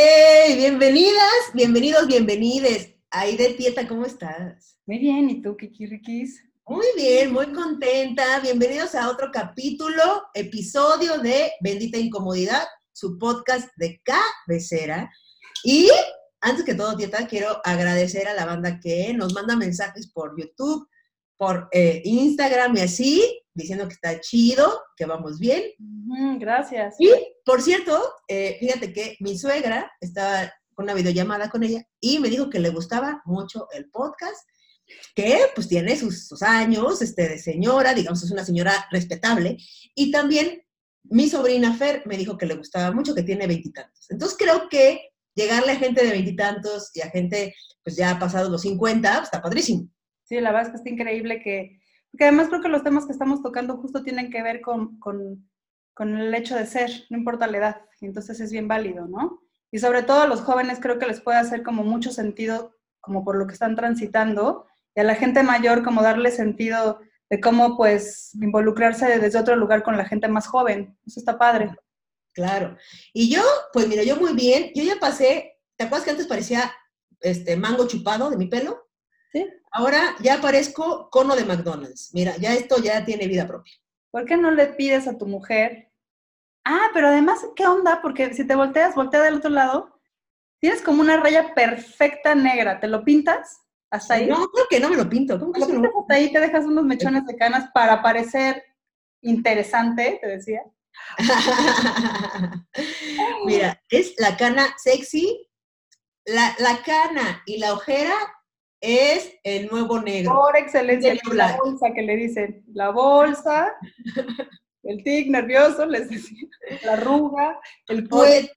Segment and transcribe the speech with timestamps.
[0.00, 0.54] ¡Hey!
[0.56, 2.94] Bienvenidas, bienvenidos, bienvenides.
[3.10, 4.78] Aide Tieta, ¿cómo estás?
[4.86, 6.40] Muy bien, ¿y tú, Kikirikis?
[6.68, 8.38] Muy bien, muy contenta.
[8.38, 12.62] Bienvenidos a otro capítulo, episodio de Bendita Incomodidad,
[12.92, 15.10] su podcast de cabecera.
[15.64, 15.90] Y
[16.42, 20.88] antes que todo, Tieta, quiero agradecer a la banda que nos manda mensajes por YouTube,
[21.36, 25.62] por eh, Instagram y así, diciendo que está chido, que vamos bien.
[26.38, 26.96] gracias.
[26.98, 27.10] Y,
[27.44, 32.28] por cierto, eh, fíjate que mi suegra estaba con una videollamada con ella y me
[32.28, 34.48] dijo que le gustaba mucho el podcast,
[35.14, 39.56] que pues tiene sus, sus años este, de señora, digamos, es una señora respetable,
[39.94, 40.62] y también
[41.10, 44.10] mi sobrina Fer me dijo que le gustaba mucho, que tiene veintitantos.
[44.10, 48.50] Entonces creo que llegarle a gente de veintitantos y, a gente pues ya ha pasado
[48.50, 49.88] los 50, pues, está padrísimo.
[50.24, 51.80] Sí, la verdad es que está increíble que,
[52.10, 55.48] porque además creo que los temas que estamos tocando justo tienen que ver con, con,
[55.94, 59.42] con el hecho de ser, no importa la edad, entonces es bien válido, ¿no?
[59.70, 63.24] Y sobre todo a los jóvenes creo que les puede hacer como mucho sentido como
[63.24, 67.76] por lo que están transitando, y a la gente mayor como darle sentido de cómo
[67.76, 70.96] pues involucrarse desde otro lugar con la gente más joven.
[71.06, 71.74] Eso está padre.
[72.32, 72.76] Claro.
[73.12, 76.72] Y yo, pues mira, yo muy bien, yo ya pasé, ¿te acuerdas que antes parecía
[77.20, 78.87] este mango chupado de mi pelo?
[79.32, 79.46] Sí.
[79.70, 82.10] Ahora ya parezco cono de McDonald's.
[82.14, 83.74] Mira, ya esto ya tiene vida propia.
[84.10, 85.92] ¿Por qué no le pides a tu mujer?
[86.64, 88.00] Ah, pero además, ¿qué onda?
[88.02, 90.00] Porque si te volteas, voltea del otro lado,
[90.60, 92.80] tienes como una raya perfecta negra.
[92.80, 93.60] ¿Te lo pintas?
[93.90, 94.26] ¿Hasta ahí?
[94.26, 95.38] No, creo que no me lo pinto.
[95.38, 98.62] ¿Cómo que lo se pintas hasta ahí, te dejas unos mechones de canas para parecer
[99.22, 100.62] interesante, te decía.
[103.46, 105.48] Mira, es la cana sexy,
[106.24, 108.14] la, la cana y la ojera
[108.80, 110.34] es el nuevo negro.
[110.34, 113.74] Por excelencia, la bolsa que le dicen, la bolsa,
[114.82, 116.48] el tic nervioso, les decía,
[116.84, 118.50] la arruga, el pues,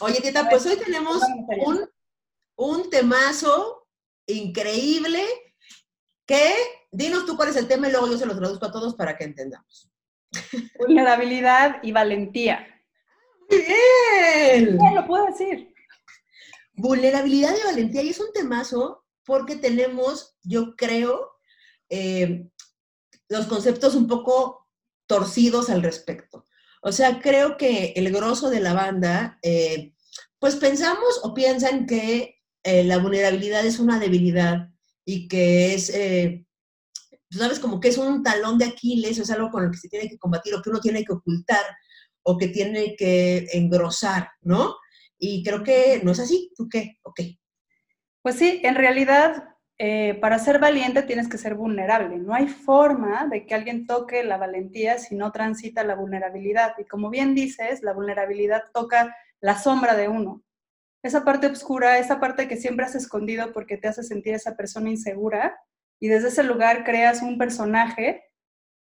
[0.00, 1.22] Oye, Tita, pues hoy tenemos
[1.64, 1.88] un,
[2.56, 3.86] un temazo
[4.26, 5.24] increíble
[6.26, 6.54] que,
[6.90, 9.16] dinos tú cuál es el tema y luego yo se lo traduzco a todos para
[9.16, 9.90] que entendamos.
[10.78, 12.66] Vulnerabilidad y valentía.
[13.48, 14.78] Muy bien.
[14.78, 15.72] ¿Qué lo puedo decir?
[16.74, 21.32] Vulnerabilidad y valentía, y es un temazo porque tenemos, yo creo,
[21.88, 22.48] eh,
[23.28, 24.68] los conceptos un poco
[25.06, 26.46] torcidos al respecto.
[26.82, 29.92] O sea, creo que el grosso de la banda, eh,
[30.38, 34.68] pues pensamos o piensan que eh, la vulnerabilidad es una debilidad
[35.04, 35.92] y que es,
[37.30, 37.58] ¿sabes?
[37.58, 40.08] Como que es un talón de Aquiles, o es algo con el que se tiene
[40.08, 41.64] que combatir o que uno tiene que ocultar
[42.22, 44.76] o que tiene que engrosar, ¿no?
[45.18, 46.50] Y creo que no es así.
[46.56, 46.98] ¿Tú qué?
[47.02, 47.20] Ok.
[48.22, 52.18] Pues sí, en realidad, eh, para ser valiente tienes que ser vulnerable.
[52.18, 56.74] No hay forma de que alguien toque la valentía si no transita la vulnerabilidad.
[56.78, 60.42] Y como bien dices, la vulnerabilidad toca la sombra de uno.
[61.02, 64.90] Esa parte oscura, esa parte que siempre has escondido porque te hace sentir esa persona
[64.90, 65.58] insegura,
[66.00, 68.24] y desde ese lugar creas un personaje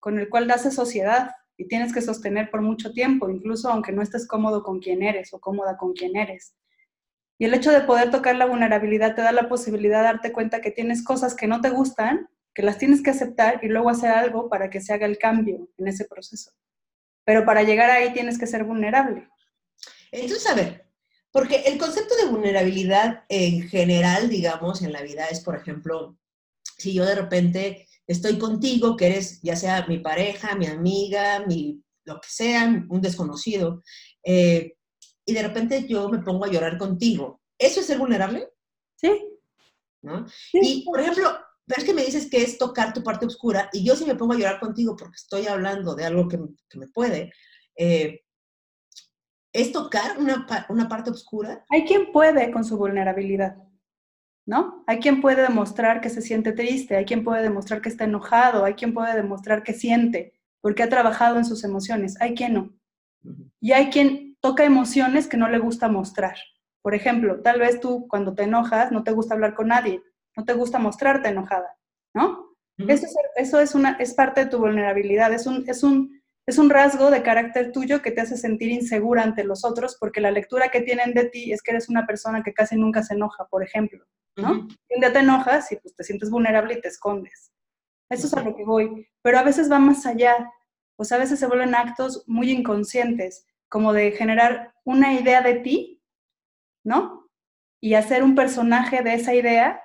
[0.01, 4.03] con el cual das sociedad y tienes que sostener por mucho tiempo, incluso aunque no
[4.03, 6.55] estés cómodo con quien eres o cómoda con quien eres.
[7.43, 10.61] Y el hecho de poder tocar la vulnerabilidad te da la posibilidad de darte cuenta
[10.61, 14.13] que tienes cosas que no te gustan, que las tienes que aceptar y luego hacer
[14.13, 16.53] algo para que se haga el cambio en ese proceso.
[17.25, 19.29] Pero para llegar ahí tienes que ser vulnerable.
[20.13, 20.87] Entonces, a ver,
[21.33, 26.17] porque el concepto de vulnerabilidad en general, digamos, en la vida es, por ejemplo,
[26.79, 31.83] si yo de repente estoy contigo, que eres ya sea mi pareja, mi amiga, mi,
[32.05, 33.83] lo que sea, un desconocido,
[34.23, 34.77] eh,
[35.25, 37.41] y de repente yo me pongo a llorar contigo.
[37.59, 38.49] ¿Eso es ser vulnerable?
[38.97, 39.11] Sí.
[40.03, 40.27] ¿No?
[40.53, 41.31] Y, por ejemplo,
[41.67, 44.33] ves que me dices que es tocar tu parte oscura y yo si me pongo
[44.33, 47.33] a llorar contigo porque estoy hablando de algo que, me puede,
[47.77, 48.21] eh,
[49.53, 51.65] ¿es tocar una, una parte oscura?
[51.71, 53.57] Hay quien puede con su vulnerabilidad,
[54.45, 54.83] ¿no?
[54.89, 58.65] Hay quien puede demostrar que se siente triste, hay quien puede demostrar que está enojado,
[58.65, 62.75] hay quien puede demostrar que siente, porque ha trabajado en sus emociones, hay quien no.
[63.61, 66.37] Y hay quien toca emociones que no le gusta mostrar.
[66.83, 70.03] Por ejemplo, tal vez tú cuando te enojas no te gusta hablar con nadie,
[70.37, 71.79] no te gusta mostrarte enojada,
[72.13, 72.51] ¿no?
[72.77, 76.59] eso, es, eso es, una, es parte de tu vulnerabilidad, es un, es, un, es
[76.59, 80.33] un rasgo de carácter tuyo que te hace sentir insegura ante los otros porque la
[80.33, 83.47] lectura que tienen de ti es que eres una persona que casi nunca se enoja,
[83.47, 84.05] por ejemplo,
[84.37, 84.53] ¿no?
[84.63, 87.53] Un día te enojas y pues te sientes vulnerable y te escondes.
[88.11, 89.07] Eso es a lo que voy.
[89.23, 90.51] Pero a veces va más allá.
[91.01, 96.03] Sea, a veces se vuelven actos muy inconscientes como de generar una idea de ti,
[96.85, 97.31] ¿no?
[97.81, 99.81] Y hacer un personaje de esa idea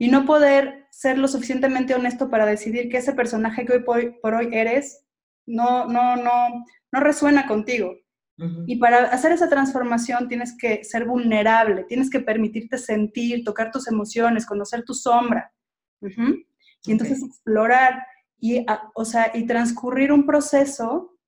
[0.00, 4.34] y no poder ser lo suficientemente honesto para decidir que ese personaje que hoy por,
[4.34, 5.06] hoy eres
[5.46, 7.94] no, no, no, no resuena contigo.
[8.66, 13.86] Y para hacer esa transformación tienes que ser vulnerable, tienes que permitirte sentir, tocar tus
[13.86, 15.52] emociones, conocer tu sombra.
[16.00, 18.02] Y entonces explorar
[18.40, 21.19] y, o sea, y transcurrir un proceso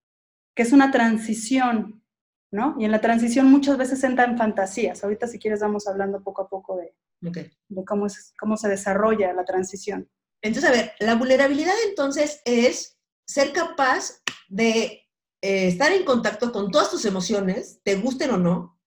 [0.55, 2.03] que es una transición,
[2.51, 2.77] ¿no?
[2.79, 5.03] Y en la transición muchas veces entran fantasías.
[5.03, 9.33] Ahorita si quieres vamos hablando poco a poco de, de cómo, es, cómo se desarrolla
[9.33, 10.09] la transición.
[10.43, 15.09] Entonces, a ver, la vulnerabilidad entonces es ser capaz de
[15.41, 18.79] eh, estar en contacto con todas tus emociones, te gusten o no,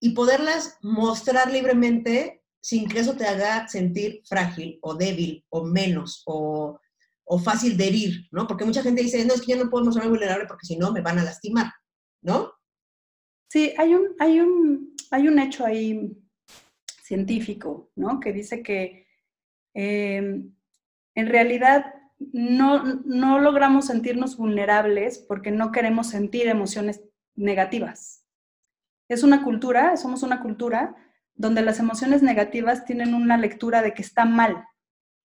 [0.00, 6.22] y poderlas mostrar libremente sin que eso te haga sentir frágil o débil o menos
[6.26, 6.78] o,
[7.24, 8.46] o fácil de herir, ¿no?
[8.46, 10.92] Porque mucha gente dice, no, es que yo no puedo mostrarme vulnerable porque si no
[10.92, 11.72] me van a lastimar,
[12.22, 12.52] ¿no?
[13.48, 16.16] Sí, hay un, hay un, hay un hecho ahí
[17.02, 18.20] científico, ¿no?
[18.20, 19.06] Que dice que
[19.74, 20.54] em,
[21.14, 21.94] en realidad
[22.32, 27.02] no, no logramos sentirnos vulnerables porque no queremos sentir emociones
[27.34, 28.24] negativas.
[29.08, 30.96] Es una cultura, somos una cultura
[31.34, 34.64] donde las emociones negativas tienen una lectura de que está mal.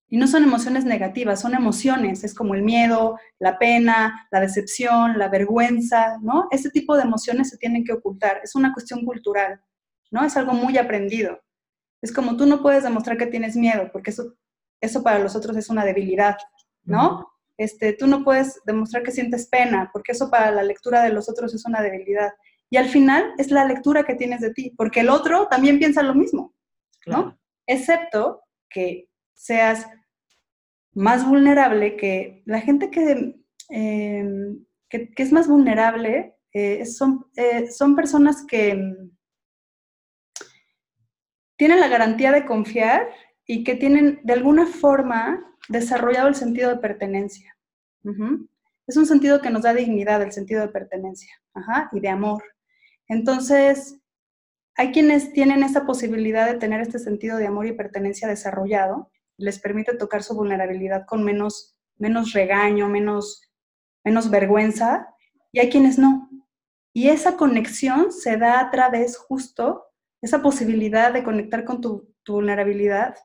[0.09, 5.19] Y no son emociones negativas, son emociones, es como el miedo, la pena, la decepción,
[5.19, 6.47] la vergüenza, ¿no?
[6.50, 9.61] Ese tipo de emociones se tienen que ocultar, es una cuestión cultural,
[10.09, 10.25] ¿no?
[10.25, 11.39] Es algo muy aprendido.
[12.01, 14.35] Es como tú no puedes demostrar que tienes miedo, porque eso,
[14.81, 16.38] eso para los otros es una debilidad,
[16.83, 17.27] ¿no?
[17.57, 21.29] Este, tú no puedes demostrar que sientes pena, porque eso para la lectura de los
[21.29, 22.31] otros es una debilidad.
[22.69, 26.01] Y al final es la lectura que tienes de ti, porque el otro también piensa
[26.01, 26.53] lo mismo,
[27.06, 27.38] ¿no?
[27.67, 29.88] Excepto que seas
[30.94, 33.36] más vulnerable que la gente que,
[33.69, 38.81] em, que, es más vulnerable eh, son, eh, son personas que
[41.57, 43.09] tienen la garantía de confiar
[43.45, 47.56] y que tienen de alguna forma desarrollado el sentido de pertenencia.
[48.88, 51.39] Es un sentido que nos da dignidad, el sentido de pertenencia
[51.92, 52.44] y de amor.
[53.07, 54.00] Entonces,
[54.75, 59.59] hay quienes tienen esa posibilidad de tener este sentido de amor y pertenencia desarrollado, les
[59.59, 63.41] permite tocar su vulnerabilidad con menos, menos regaño, menos,
[64.03, 65.07] menos vergüenza,
[65.51, 66.30] y hay quienes no.
[66.94, 69.86] Y esa conexión se da a través justo
[70.21, 73.15] esa posibilidad de conectar con tu, vulnerabilidad,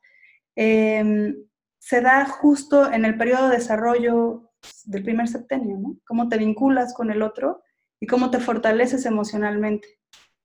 [0.56, 1.37] em,
[1.78, 4.50] se da justo en el periodo de desarrollo
[4.84, 5.99] del primer septenio, ¿no?
[6.06, 7.62] Cómo te vinculas con el otro
[8.00, 9.87] y cómo te fortaleces emocionalmente.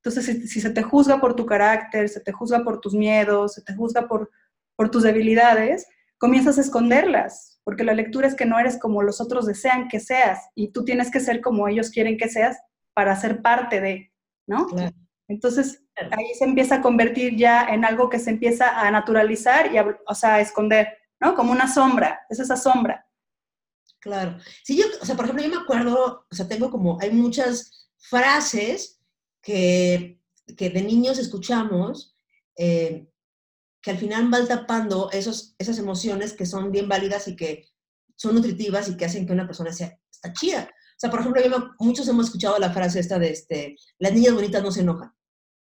[0.03, 3.61] Entonces, si, se te juzga por tu carácter, se te juzga por tus miedos, se
[3.61, 4.29] te juzga por,
[4.79, 5.87] por tus debilidades,
[6.17, 9.99] comienzas a esconderlas, porque la lectura es que no eres como los otros desean que
[9.99, 12.57] seas y tú tienes que ser como ellos quieren que seas
[12.93, 14.13] para ser parte de,
[14.47, 14.67] ¿no?
[15.27, 19.77] Entonces, ahí se empieza a convertir ya en algo que se empieza a naturalizar y
[19.77, 20.87] a, o sea, a esconder,
[21.19, 21.35] ¿no?
[21.35, 23.05] Como una sombra, es esa sombra.
[23.99, 24.37] Claro.
[24.63, 27.91] Sí, yo, o sea, por ejemplo, yo me acuerdo, o sea, tengo como, hay muchas
[27.97, 29.01] frases
[29.41, 30.21] que,
[30.55, 32.15] que de niños escuchamos
[32.55, 33.09] eh,
[33.81, 37.67] que al final van tapando esos, esas emociones que son bien válidas y que
[38.15, 40.69] son nutritivas y que hacen que una persona sea, está chida.
[40.69, 41.41] O sea, por ejemplo,
[41.79, 45.13] muchos hemos escuchado la frase esta de, este, las niñas bonitas no se enojan.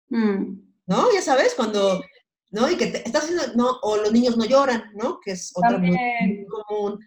[0.09, 0.59] Mm.
[0.87, 1.13] ¿No?
[1.13, 2.01] Ya sabes, cuando,
[2.49, 2.69] ¿no?
[2.69, 3.79] Y que te, estás haciendo, ¿no?
[3.83, 5.19] O los niños no lloran, ¿no?
[5.23, 5.95] Que es otra muy,
[6.47, 6.99] común.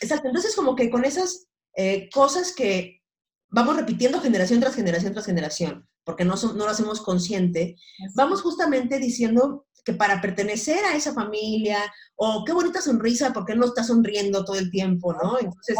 [0.00, 3.02] exacto, entonces como que con esas eh, cosas que
[3.48, 7.76] vamos repitiendo generación tras generación tras generación, porque no, no lo hacemos consciente,
[8.14, 13.66] vamos justamente diciendo que para pertenecer a esa familia, o qué bonita sonrisa, porque no
[13.66, 15.38] está sonriendo todo el tiempo, ¿no?
[15.38, 15.76] Entonces...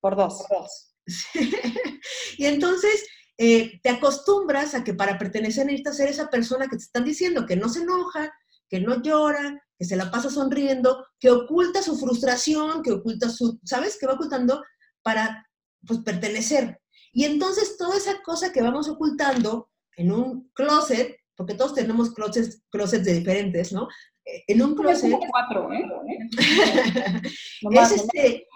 [0.00, 0.44] Por dos.
[0.48, 0.94] Por dos.
[2.36, 3.04] y entonces
[3.38, 7.46] eh, te acostumbras a que para pertenecer necesitas ser esa persona que te están diciendo
[7.46, 8.32] que no se enoja,
[8.68, 13.58] que no llora, que se la pasa sonriendo, que oculta su frustración, que oculta su,
[13.64, 13.96] ¿sabes?
[13.98, 14.62] Que va ocultando
[15.02, 15.48] para,
[15.86, 16.80] pues, pertenecer.
[17.12, 22.64] Y entonces toda esa cosa que vamos ocultando en un closet, porque todos tenemos closets,
[22.68, 23.88] closets de diferentes, ¿no?
[24.24, 25.16] Eh, en un closet...
[25.30, 25.84] Cuatro, ¿eh?
[27.70, 28.48] es este,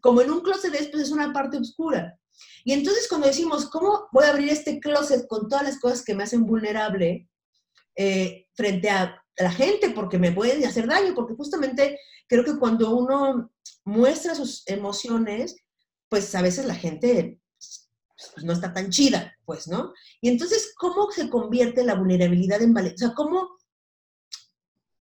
[0.00, 2.18] como en un closet después es una parte oscura.
[2.64, 6.16] Y entonces cuando decimos, ¿cómo voy a abrir este closet con todas las cosas que
[6.16, 7.28] me hacen vulnerable
[7.94, 11.14] eh, frente a la gente porque me pueden hacer daño?
[11.14, 13.52] Porque justamente creo que cuando uno
[13.84, 15.54] muestra sus emociones,
[16.08, 17.38] pues a veces la gente
[18.34, 19.92] pues, no está tan chida, pues, ¿no?
[20.20, 23.06] Y entonces, ¿cómo se convierte la vulnerabilidad en valentía?
[23.06, 23.56] O sea, ¿cómo,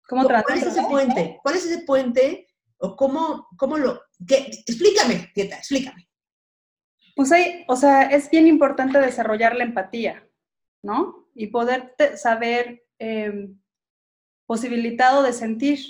[0.09, 1.39] ¿Cómo ¿Cuál es ese puente?
[1.43, 2.49] ¿Cuál es ese puente?
[2.79, 4.03] ¿O cómo, cómo lo...?
[4.29, 6.09] Explícame, Tieta, explícame.
[7.17, 10.29] Pues hay, o sea, es bien importante desarrollar la empatía,
[10.83, 11.29] ¿no?
[11.35, 13.59] Y poder saber em,
[14.47, 15.81] posibilitado de sentir.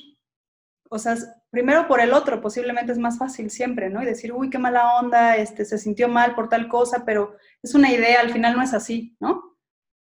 [0.89, 1.17] O sea,
[1.53, 4.03] primero por el otro, posiblemente es más fácil siempre, ¿no?
[4.03, 7.75] Y decir, uy, qué mala onda, este, se sintió mal por tal cosa, pero es
[7.75, 9.59] una idea, al final no es así, ¿no?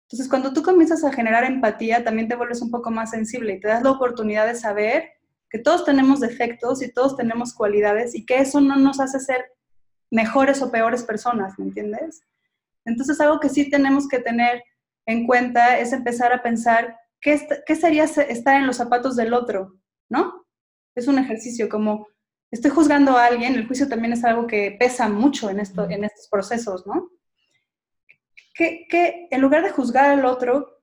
[0.08, 3.60] Entonces, cuando tú comienzas a generar empatía, también te vuelves un poco más sensible y
[3.60, 5.10] te das la oportunidad de saber
[5.50, 9.44] que todos tenemos defectos y todos tenemos cualidades y que eso no nos hace ser
[10.10, 12.22] mejores o peores personas, ¿me entiendes?
[12.86, 14.64] Entonces, algo que sí tenemos que tener
[15.04, 19.74] en cuenta es empezar a pensar qué, qué sería estar en los zapatos del otro,
[20.08, 20.43] ¿no?
[20.94, 22.08] Es un ejercicio como,
[22.50, 26.04] estoy juzgando a alguien, el juicio también es algo que pesa mucho en, esto, en
[26.04, 27.10] estos procesos, ¿no?
[28.54, 30.80] Que, en lugar de juzgar al otro,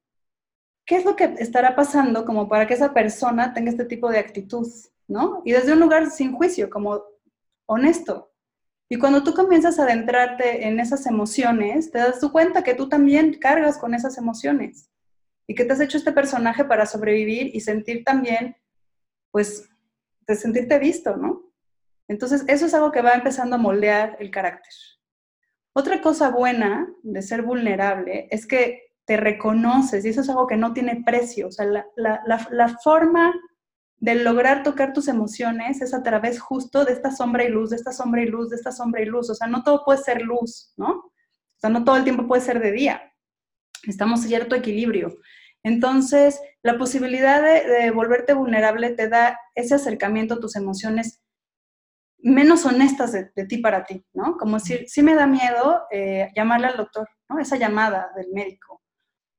[0.86, 4.20] ¿qué es lo que estará pasando como para que esa persona tenga este tipo de
[4.20, 4.68] actitud,
[5.08, 5.42] ¿no?
[5.46, 7.02] Y desde un lugar sin juicio, como
[7.66, 8.34] honesto.
[8.90, 13.36] Y cuando tú comienzas a adentrarte en esas emociones, te das cuenta que tú también
[13.40, 14.90] cargas con esas emociones
[15.48, 18.58] y que te has hecho este personaje para sobrevivir y sentir también,
[19.32, 19.71] pues,
[20.28, 21.52] de sentirte visto, ¿no?
[22.08, 24.74] Entonces, eso es algo que va empezando a moldear el carácter.
[25.74, 30.58] Otra cosa buena de ser vulnerable es que te reconoces y eso es algo que
[30.58, 31.48] no tiene precio.
[31.48, 33.34] O sea, la, la, forma
[33.98, 37.78] de lograr tocar tus emociones es a través justo de esta sombra y luz, de
[37.78, 39.30] esta sombra y luz, de esta sombra y luz.
[39.30, 40.90] O sea, no todo puede ser luz, ¿no?
[40.92, 43.02] O sea, no todo el tiempo puede ser de día.
[43.88, 45.18] Estamos en cierto equilibrio.
[45.64, 51.22] Entonces, la posibilidad de, volverte vulnerable te da ese acercamiento a tus emociones
[52.20, 54.38] menos honestas de, ti para ti, ¿no?
[54.38, 57.40] Como decir, sí me da miedo eh, llamarle al doctor, ¿no?
[57.40, 58.82] Esa llamada del médico.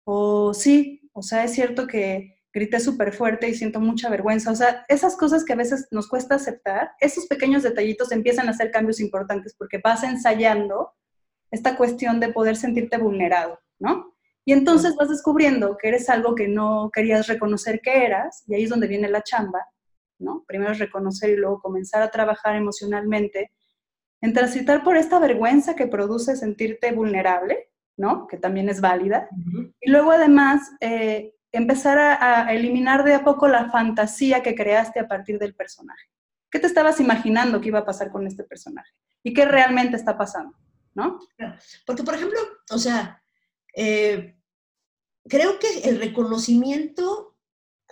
[0.04, 4.50] O sí, o sea, es cierto que grité súper fuerte y siento mucha vergüenza.
[4.50, 8.50] O sea, esas cosas que a veces nos cuesta aceptar, esos pequeños detallitos empiezan a
[8.50, 10.92] hacer cambios importantes porque vas ensayando
[11.50, 14.12] esta cuestión de poder sentirte vulnerado, ¿no?
[14.44, 18.64] Y entonces vas descubriendo que eres algo que no querías reconocer que eras, y ahí
[18.64, 19.66] es donde viene la chamba,
[20.18, 20.44] ¿no?
[20.46, 23.52] Primero es reconocer y luego comenzar a trabajar emocionalmente
[24.20, 28.26] en transitar por esta vergüenza que produce sentirte vulnerable, ¿no?
[28.26, 29.28] Que también es válida.
[29.80, 35.00] Y luego además eh, empezar a, a, eliminar de a poco la fantasía que creaste
[35.00, 36.08] a partir del personaje.
[36.50, 38.90] ¿Qué te estabas imaginando que iba a pasar con este personaje?
[39.22, 40.56] ¿Y qué realmente está pasando?
[40.94, 41.18] ¿No?
[41.87, 42.38] Porque, por ejemplo,
[42.70, 43.21] o sea,
[43.74, 44.36] eh,
[45.28, 47.36] creo que el reconocimiento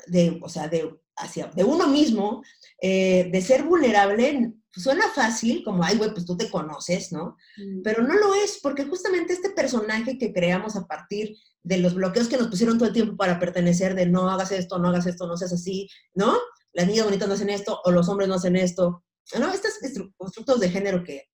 [0.06, 2.42] de, o sea, de, hacia, de uno mismo,
[2.80, 7.37] eh, de ser vulnerable, suena fácil, como, ay, güey, pues tú te conoces, ¿no?
[7.56, 7.82] Mm.
[7.82, 12.28] Pero no lo es, porque justamente este personaje que creamos a partir de los bloqueos
[12.28, 15.26] que nos pusieron todo el tiempo para pertenecer, de no hagas esto, no hagas esto,
[15.26, 16.37] no seas así, ¿no?
[16.72, 19.04] Las niñas bonitas no hacen esto, o los hombres no hacen esto,
[19.38, 19.52] ¿no?
[19.52, 19.75] Estos
[20.16, 21.28] constructos de género que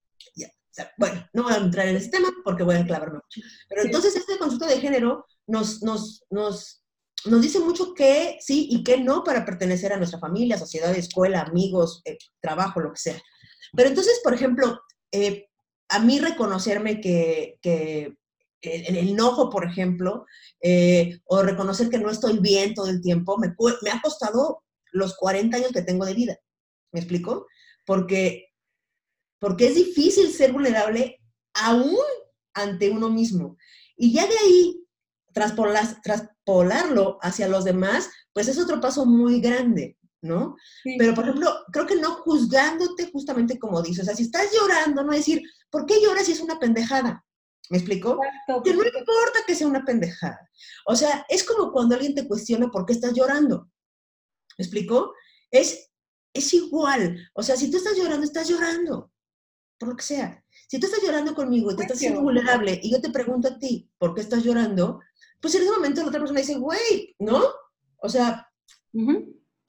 [0.99, 3.41] bueno, no voy a entrar en ese tema porque voy a clavarme mucho.
[3.69, 6.83] Pero entonces este concepto de género nos, nos, nos,
[7.25, 11.43] nos dice mucho qué sí y qué no para pertenecer a nuestra familia, sociedad, escuela,
[11.43, 13.23] amigos, eh, trabajo, lo que sea.
[13.75, 14.81] Pero entonces, por ejemplo,
[15.13, 15.49] eh,
[15.89, 18.17] a mí reconocerme que, que
[18.61, 20.27] el, enojo, por ejemplo,
[20.61, 25.17] eh, o reconocer que no estoy bien todo el tiempo, me, me ha costado los
[25.17, 26.37] 40 años que tengo de vida.
[26.93, 27.47] ¿Me explico?
[27.85, 28.46] Porque
[29.39, 31.21] porque es difícil ser vulnerable
[31.55, 31.97] aún
[32.55, 33.57] ante uno mismo.
[33.97, 34.87] Y ya de ahí,
[36.03, 40.57] traspolarlo hacia los demás, pues es otro paso muy grande, ¿no?
[40.99, 45.03] Pero, por ejemplo, creo que no juzgándote justamente como dices, o sea, si estás llorando,
[45.03, 47.23] no decir, ¿por qué lloras si es una pendejada?
[47.69, 48.19] ¿Me explico?
[48.65, 50.49] que no importa que sea una pendejada.
[50.87, 53.69] O sea, es como cuando alguien te cuestiona por qué estás llorando.
[54.57, 55.13] ¿Me explico?
[55.51, 55.91] Es,
[56.33, 57.29] es igual.
[57.35, 59.11] O sea, si tú estás llorando, estás llorando
[59.79, 60.43] por lo que sea.
[60.69, 63.59] Si tú estás llorando conmigo y te estás siendo vulnerable y yo te pregunto a
[63.59, 65.01] ti por qué estás llorando,
[65.41, 67.43] pues en ese momento la otra persona dice, güey, ¿no?
[67.99, 68.51] O sea,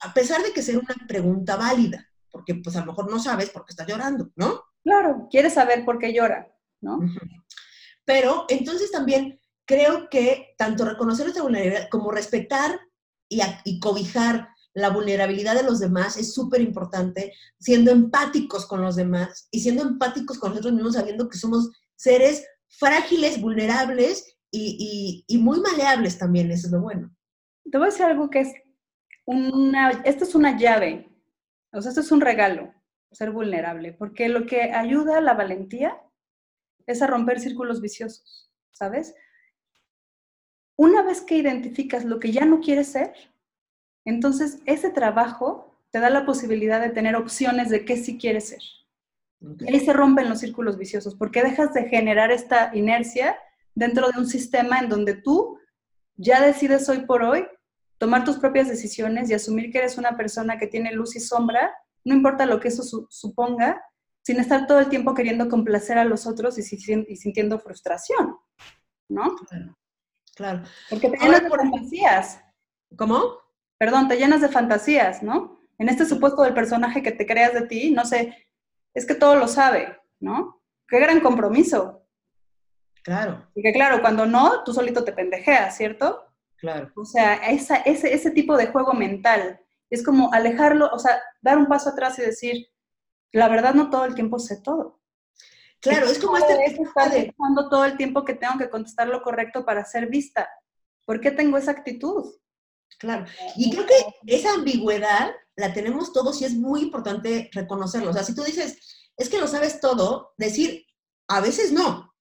[0.00, 3.50] a pesar de que sea una pregunta válida, porque pues a lo mejor no sabes
[3.50, 4.62] por qué estás llorando, ¿no?
[4.82, 6.48] Claro, quieres saber por qué llora,
[6.80, 7.00] ¿no?
[8.04, 12.80] Pero entonces también creo que tanto reconocer esta vulnerabilidad como respetar
[13.28, 18.96] y, y cobijar la vulnerabilidad de los demás es súper importante, siendo empáticos con los
[18.96, 25.60] demás y siendo empáticos con nosotros mismos, sabiendo que somos seres frágiles, vulnerables y, muy
[25.60, 27.14] maleables también, eso es lo bueno.
[27.70, 28.52] Te voy a decir algo que es
[29.26, 31.10] una, esto es una llave,
[31.72, 32.72] o sea, esto es un regalo,
[33.10, 36.00] ser vulnerable, porque lo que ayuda a la valentía
[36.86, 39.14] es a romper círculos viciosos, ¿sabes?
[40.76, 43.12] Una vez que identificas lo que ya no quieres ser,
[44.08, 48.62] entonces, ese trabajo te da la posibilidad de tener opciones de qué sí quieres ser.
[49.60, 53.36] Y ahí se rompen los círculos viciosos, porque dejas de generar esta inercia
[53.74, 55.58] dentro de un sistema en donde tú
[56.16, 57.46] ya decides hoy por hoy
[57.98, 61.72] tomar tus propias decisiones y asumir que eres una persona que tiene luz y sombra
[62.08, 63.82] no importa lo que eso suponga,
[64.22, 68.36] sin estar todo el tiempo queriendo complacer a los otros y, sintiendo frustración,
[69.08, 69.36] ¿no?
[69.36, 69.78] Claro.
[70.34, 70.62] claro.
[70.88, 72.40] Porque te llenas de fantasías.
[72.96, 73.36] ¿Cómo?
[73.78, 75.60] Perdón, te llenas de fantasías, ¿no?
[75.78, 78.48] En este supuesto del personaje que te creas de ti, no sé,
[78.94, 80.60] es que todo lo sabe, ¿no?
[80.88, 82.04] Qué gran compromiso.
[83.04, 83.48] Claro.
[83.54, 86.24] Y que claro, cuando no, tú solito te pendejeas, ¿cierto?
[86.56, 86.90] Claro.
[86.96, 91.56] O sea, esa, ese, ese tipo de juego mental es como alejarlo, o sea, dar
[91.56, 92.66] un paso atrás y decir,
[93.32, 95.00] la verdad no todo el tiempo sé todo.
[95.80, 96.64] Claro, es, como este...
[96.64, 97.34] Estar de...
[97.70, 100.48] todo el tiempo que tengo que contestar lo correcto para ser vista.
[101.04, 102.34] ¿Por qué tengo esa actitud?
[102.98, 103.26] Claro.
[103.56, 103.94] Y creo que
[104.26, 108.10] esa ambigüedad la tenemos todos y es muy importante reconocerlo.
[108.10, 108.78] O sea, si tú dices,
[109.16, 110.84] es que lo sabes todo, decir,
[111.28, 112.14] a veces no,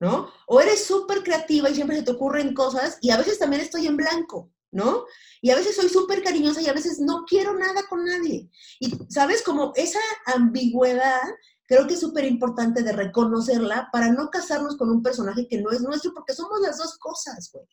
[0.00, 0.30] ¿no?
[0.46, 3.86] O eres súper creativa y siempre se te ocurren cosas y a veces también estoy
[3.86, 5.04] en blanco, ¿no?
[5.40, 8.50] Y a veces soy súper cariñosa y a veces no quiero nada con nadie.
[8.78, 9.42] Y, ¿sabes?
[9.42, 11.22] Como esa ambigüedad
[11.66, 15.70] creo que es súper importante de reconocerla para no casarnos con un personaje que no
[15.70, 17.64] es nuestro, porque somos las dos cosas, güey.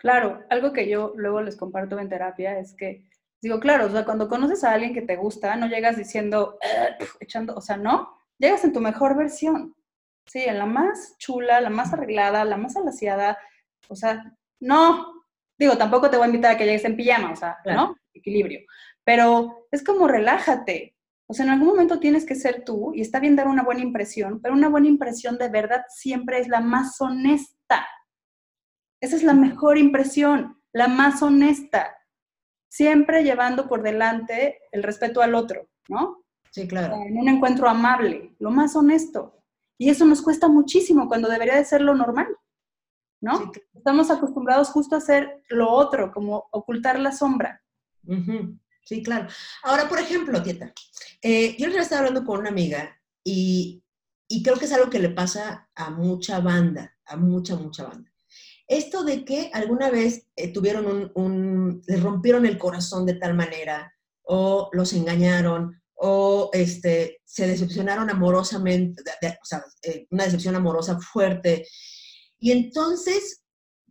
[0.00, 3.04] Claro, algo que yo luego les comparto en terapia es que,
[3.42, 6.58] digo, claro, o sea, cuando conoces a alguien que te gusta, no llegas diciendo,
[7.20, 9.74] echando, o sea, no, llegas en tu mejor versión.
[10.26, 13.36] Sí, en la más chula, la más arreglada, la más alaciada.
[13.88, 15.24] O sea, no.
[15.58, 17.94] Digo, tampoco te voy a invitar a que llegues en pijama, o sea, ¿no?
[18.14, 18.60] Equilibrio.
[19.04, 20.96] Pero es como relájate.
[21.26, 23.82] O sea, en algún momento tienes que ser tú y está bien dar una buena
[23.82, 27.86] impresión, pero una buena impresión de verdad siempre es la más honesta.
[29.00, 31.96] Esa es la mejor impresión, la más honesta.
[32.68, 36.24] Siempre llevando por delante el respeto al otro, ¿no?
[36.50, 36.94] Sí, claro.
[36.94, 39.44] En un encuentro amable, lo más honesto.
[39.78, 42.28] Y eso nos cuesta muchísimo cuando debería de ser lo normal,
[43.20, 43.50] ¿no?
[43.74, 47.62] Estamos acostumbrados justo a hacer lo otro, como ocultar la sombra.
[48.84, 49.28] Sí, claro.
[49.62, 50.72] Ahora, por ejemplo, Tieta,
[51.22, 53.82] eh, yo le estaba hablando con una amiga y,
[54.42, 58.09] creo que es algo que le pasa a mucha banda, a mucha, mucha banda.
[58.70, 63.92] Esto de que alguna vez eh, tuvieron un, les rompieron el corazón de tal manera
[64.22, 69.02] o los engañaron o este, se decepcionaron amorosamente,
[69.42, 71.66] o sea, eh, una decepción amorosa fuerte.
[72.38, 73.42] Y entonces,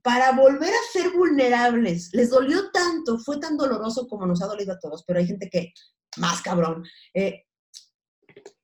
[0.02, 4.72] para volver a ser vulnerables, les dolió tanto, fue tan doloroso como nos ha dolido
[4.72, 5.74] a todos, pero hay gente que,
[6.16, 7.44] más cabrón, eh,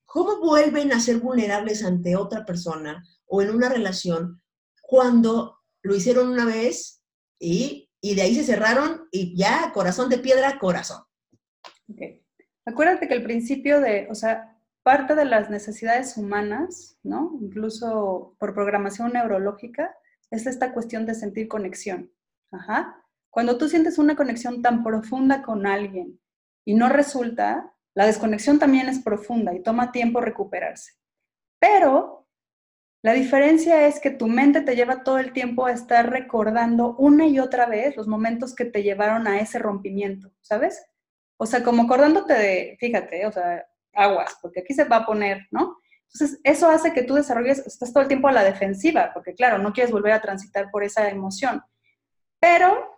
[0.06, 4.42] ¿cómo vuelven a ser vulnerables ante otra persona o en una relación
[4.82, 7.04] cuando lo hicieron una vez
[7.40, 11.04] y, y de ahí se cerraron y ya, corazón de piedra, corazón?
[12.66, 17.38] Acuérdate que el principio de, o sea, parte de las necesidades humanas, ¿no?
[17.40, 19.96] Incluso por programación neurológica,
[20.32, 22.12] es esta cuestión de sentir conexión.
[22.52, 23.04] Ajá.
[23.30, 26.20] Cuando tú sientes una conexión tan profunda con alguien
[26.66, 30.94] y no resulta, la desconexión también es profunda y toma tiempo recuperarse.
[31.60, 32.25] Pero
[33.06, 37.28] la diferencia es que tu mente te lleva todo el tiempo a estar recordando una
[37.28, 40.84] y otra vez los momentos que te llevaron a ese rompimiento, ¿sabes?
[41.38, 43.64] O sea, como acordándote de, fíjate, o sea,
[43.94, 45.78] aguas, porque aquí se va a poner, ¿no?
[46.12, 49.60] Entonces, eso hace que tú desarrolles, estás todo el tiempo a la defensiva, porque claro,
[49.60, 51.62] no quieres volver a transitar por esa emoción.
[52.40, 52.90] Pero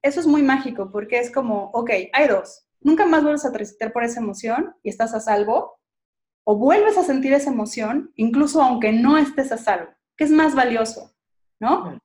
[0.00, 3.92] eso es muy mágico, porque es como, ok, hay dos, nunca más vuelves a transitar
[3.92, 5.79] por esa emoción y estás a salvo,
[6.44, 10.54] o vuelves a sentir esa emoción, incluso aunque no estés a salvo, que es más
[10.54, 11.14] valioso,
[11.60, 11.98] ¿no?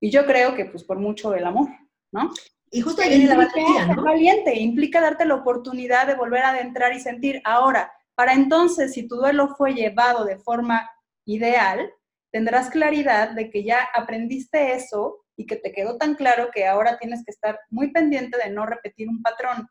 [0.00, 1.68] Y yo creo que, pues, por mucho el amor,
[2.12, 2.30] ¿no?
[2.70, 7.00] Y justo ahí viene la valiente, implica darte la oportunidad de volver a adentrar y
[7.00, 7.40] sentir.
[7.44, 10.88] Ahora, para entonces, si tu duelo fue llevado de forma
[11.26, 11.90] ideal,
[12.32, 16.98] tendrás claridad de que ya aprendiste eso y que te quedó tan claro que ahora
[16.98, 19.68] tienes que estar muy pendiente de no repetir un patrón.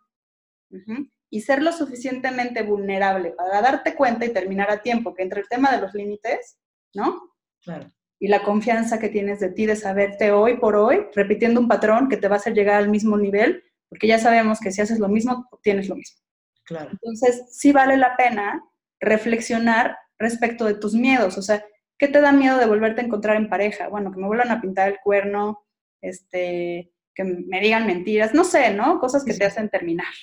[1.36, 5.48] Y ser lo suficientemente vulnerable para darte cuenta y terminar a tiempo, que entre el
[5.50, 6.58] tema de los límites,
[6.93, 7.36] ¿no?
[7.62, 11.67] Claro y la confianza que tienes de ti de saberte hoy por hoy, repitiendo un
[11.67, 14.82] patrón que te va a hacer llegar al mismo nivel, porque ya sabemos que si
[14.82, 16.19] haces lo mismo, obtienes lo mismo.
[16.63, 16.89] Claro.
[16.91, 18.63] Entonces, sí vale la pena
[19.00, 21.65] reflexionar respecto de tus miedos, o sea,
[21.98, 23.89] ¿qué te da miedo de volverte a encontrar en pareja?
[23.89, 25.65] Bueno, que me vuelvan a pintar el cuerno,
[26.02, 29.00] este, que me digan mentiras, no sé, ¿no?
[29.00, 30.13] Cosas que te hacen terminar.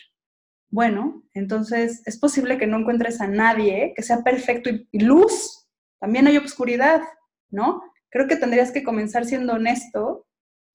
[0.72, 5.68] Bueno, entonces es posible que no encuentres a nadie que sea perfecto y luz.
[6.00, 7.02] También hay oscuridad.
[7.52, 7.82] ¿no?
[8.10, 10.26] Creo que tendrías que comenzar siendo honesto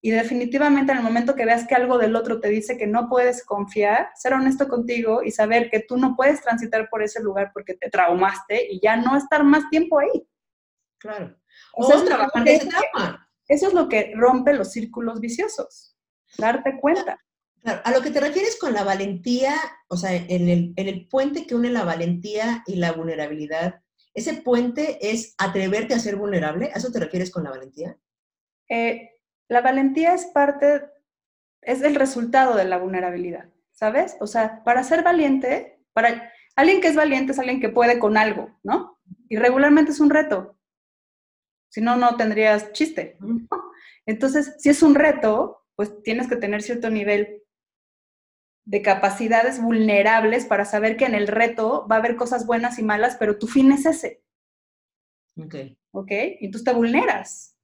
[0.01, 3.09] y definitivamente en el momento que veas que algo del otro te dice que no
[3.09, 7.51] puedes confiar, ser honesto contigo y saber que tú no puedes transitar por ese lugar
[7.53, 10.27] porque te traumaste y ya no estar más tiempo ahí.
[10.99, 11.35] Claro.
[11.73, 13.27] O, sea, trabajar ese trauma.
[13.47, 15.95] Eso es lo que rompe los círculos viciosos,
[16.37, 17.19] darte cuenta.
[17.61, 19.55] Claro, a lo que te refieres con la valentía,
[19.87, 23.81] o sea, en el, en el puente que une la valentía y la vulnerabilidad,
[24.13, 26.71] ¿ese puente es atreverte a ser vulnerable?
[26.73, 27.97] ¿A eso te refieres con la valentía?
[28.69, 29.11] Eh,
[29.47, 30.83] la valentía es parte,
[31.61, 34.17] es el resultado de la vulnerabilidad, ¿sabes?
[34.19, 38.17] O sea, para ser valiente, para alguien que es valiente es alguien que puede con
[38.17, 38.99] algo, ¿no?
[39.29, 40.57] Y regularmente es un reto.
[41.69, 43.17] Si no, no tendrías chiste.
[44.05, 47.43] Entonces, si es un reto, pues tienes que tener cierto nivel
[48.67, 52.83] de capacidades vulnerables para saber que en el reto va a haber cosas buenas y
[52.83, 54.21] malas, pero tu fin es ese.
[55.41, 55.55] Ok.
[55.91, 56.11] ¿Ok?
[56.41, 57.55] Y tú te vulneras.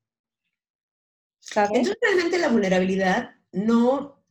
[1.40, 1.72] ¿Sabes?
[1.74, 4.24] Entonces, realmente la vulnerabilidad no,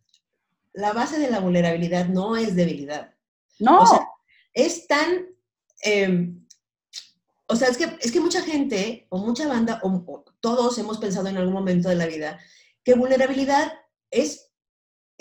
[0.72, 3.12] la base de la vulnerabilidad no es debilidad.
[3.58, 3.82] No.
[3.82, 4.08] O sea,
[4.54, 5.26] es tan,
[5.82, 6.42] em,
[7.48, 11.28] o sea, es que, es que mucha gente o mucha banda o todos hemos pensado
[11.28, 12.40] en algún momento de la vida
[12.82, 13.74] que vulnerabilidad
[14.10, 14.51] es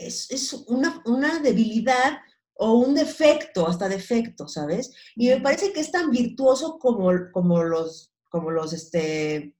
[0.07, 2.19] es, una, debilidad
[2.55, 4.91] o un defecto, hasta defecto, ¿sabes?
[5.15, 9.55] Y me parece que es tan virtuoso como, como los, como los, este,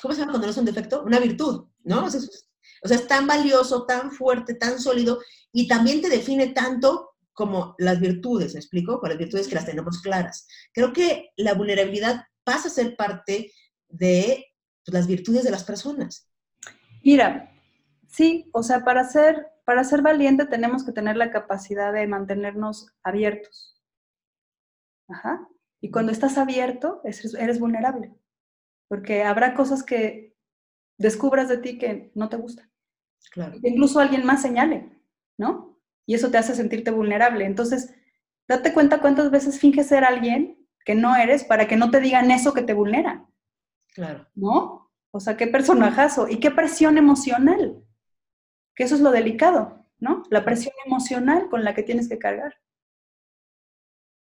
[0.00, 1.02] ¿cómo se llama cuando no es un defecto?
[1.02, 2.06] Una virtud, ¿no?
[2.06, 5.20] O sea, es, tan valioso, tan fuerte, tan sólido
[5.52, 9.00] y también te define tanto como las virtudes, ¿me explico?
[9.00, 10.46] Con las virtudes que las tenemos claras.
[10.72, 13.52] Creo que la vulnerabilidad pasa a ser parte
[13.88, 14.46] de
[14.84, 16.30] pues, las virtudes de las personas.
[17.04, 17.52] Mira,
[18.08, 22.94] sí, o sea, para ser para ser valiente tenemos que tener la capacidad de mantenernos
[23.02, 23.82] abiertos.
[25.08, 25.48] Ajá.
[25.80, 28.14] Y cuando estás abierto, eres vulnerable.
[28.88, 30.36] Porque habrá cosas que
[30.98, 32.70] descubras de ti que no te gustan.
[33.32, 33.56] Claro.
[33.62, 34.88] incluso alguien más señale,
[35.36, 35.80] ¿no?
[36.06, 37.44] Y eso te hace sentirte vulnerable.
[37.44, 37.92] Entonces,
[38.46, 42.30] date cuenta cuántas veces finges ser alguien que no eres para que no te digan
[42.30, 43.28] eso que te vulnera.
[43.94, 44.28] Claro.
[44.36, 44.92] ¿No?
[45.10, 47.82] O sea, qué personajazo y qué presión emocional
[48.76, 50.22] que eso es lo delicado, ¿no?
[50.30, 52.54] La presión emocional con la que tienes que cargar.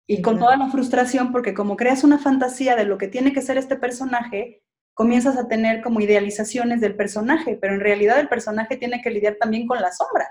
[0.05, 3.41] Y con toda la frustración, porque como creas una fantasía de lo que tiene que
[3.41, 4.61] ser este personaje,
[4.93, 9.37] comienzas a tener como idealizaciones del personaje, pero en realidad el personaje tiene que lidiar
[9.39, 10.29] también con la sombra.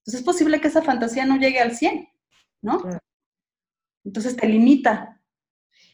[0.00, 2.06] Entonces es posible que esa fantasía no llegue al 100,
[2.60, 2.82] ¿no?
[4.04, 5.22] Entonces te limita.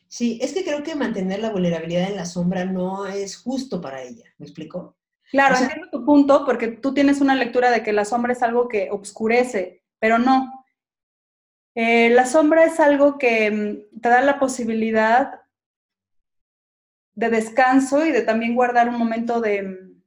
[0.08, 4.02] Sí, es que creo que mantener la vulnerabilidad en la sombra no es justo para
[4.02, 4.96] ella, ¿me explico?
[5.30, 8.68] Claro, entiendo tu punto, porque tú tienes una lectura de que la sombra es algo
[8.68, 10.64] que obscurece, pero no.
[11.76, 15.40] Eh, la sombra es algo que mm, te da la posibilidad
[17.14, 20.02] de descanso y de también guardar un momento de, mm,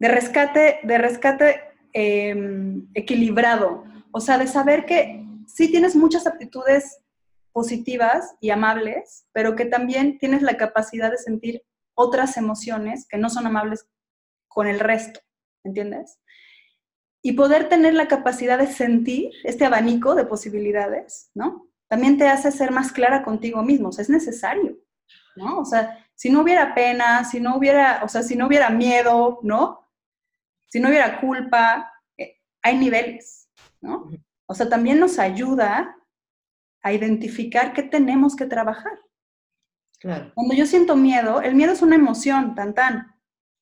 [0.00, 1.60] de rescate, de rescate
[1.92, 3.84] em, equilibrado.
[4.10, 7.00] O sea, de saber que sí tienes muchas aptitudes
[7.52, 11.62] positivas y amables, pero que también tienes la capacidad de sentir
[11.98, 13.88] otras emociones que no son amables
[14.46, 15.20] con el resto,
[15.64, 16.20] ¿entiendes?
[17.22, 21.68] Y poder tener la capacidad de sentir este abanico de posibilidades, ¿no?
[21.88, 24.78] También te hace ser más clara contigo mismo, o sea, es necesario,
[25.34, 25.58] ¿no?
[25.58, 29.40] O sea, si no hubiera pena, si no hubiera, o sea, si no hubiera miedo,
[29.42, 29.90] ¿no?
[30.68, 33.48] Si no hubiera culpa, eh, hay niveles,
[33.80, 34.08] ¿no?
[34.46, 35.96] O sea, también nos ayuda
[36.80, 38.98] a identificar qué tenemos que trabajar.
[40.00, 43.16] Cuando yo siento miedo, el miedo es una emoción, tan tan.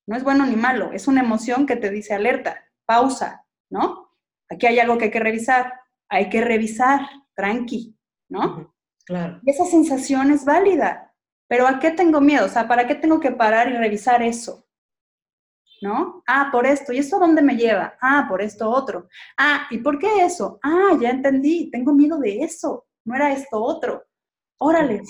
[0.07, 4.11] No es bueno ni malo, es una emoción que te dice alerta, pausa, ¿no?
[4.49, 5.73] Aquí hay algo que hay que revisar,
[6.09, 7.01] hay que revisar,
[7.35, 8.73] tranqui, ¿no?
[9.05, 9.41] Claro.
[9.47, 11.15] esa sensación es válida,
[11.47, 12.47] pero ¿a qué tengo miedo?
[12.47, 14.67] O sea, ¿para qué tengo que parar y revisar eso?
[15.81, 16.25] ¿No?
[16.27, 16.93] Ah, por esto.
[16.93, 17.97] ¿Y esto dónde me lleva?
[18.01, 19.09] Ah, por esto otro.
[19.37, 20.59] Ah, ¿y por qué eso?
[20.63, 24.05] Ah, ya entendí, tengo miedo de eso, no era esto otro.
[24.59, 25.03] Órale,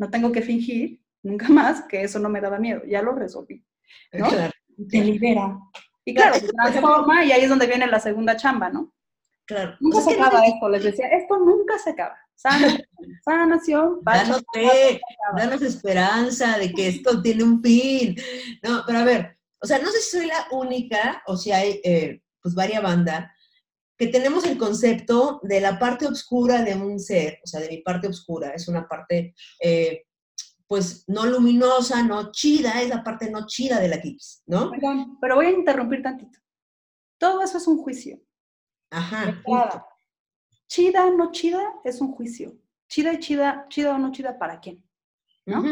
[0.00, 3.62] no tengo que fingir nunca más que eso no me daba miedo, ya lo resolví.
[4.12, 4.28] ¿no?
[4.88, 5.58] Te libera.
[6.04, 8.92] Y claro, se transforma y ahí es donde viene la segunda chamba, ¿no?
[9.46, 9.76] Claro.
[9.80, 12.16] Nunca pues se acaba esto, les decía, esto nunca se acaba.
[12.34, 12.86] Sanación,
[13.24, 15.00] sanación, danos fe,
[15.36, 18.16] danos esperanza de que esto tiene un fin.
[18.62, 21.80] No, pero a ver, o sea, no sé si soy la única o si hay,
[21.84, 23.30] eh, pues, varias bandas
[24.00, 27.82] que tenemos el concepto de la parte oscura de un ser, o sea, de mi
[27.82, 30.06] parte oscura, es una parte, eh,
[30.66, 34.70] pues, no luminosa, no chida, es la parte no chida de la Kikis, ¿no?
[34.70, 36.38] Perdón, pero voy a interrumpir tantito.
[37.18, 38.18] Todo eso es un juicio.
[38.90, 39.42] Ajá.
[40.66, 42.56] Chida, no chida, es un juicio.
[42.88, 44.82] Chida y chida, chida o no chida, ¿para quién?
[45.44, 45.62] ¿No?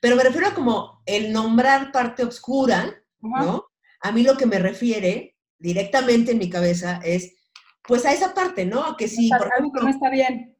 [0.00, 3.66] Pero me refiero a como el nombrar parte oscura, ¿no?
[4.00, 7.33] A mí lo que me refiere directamente en mi cabeza es
[7.86, 8.96] pues a esa parte, ¿no?
[8.96, 10.56] Que si, por ejemplo, no está bien.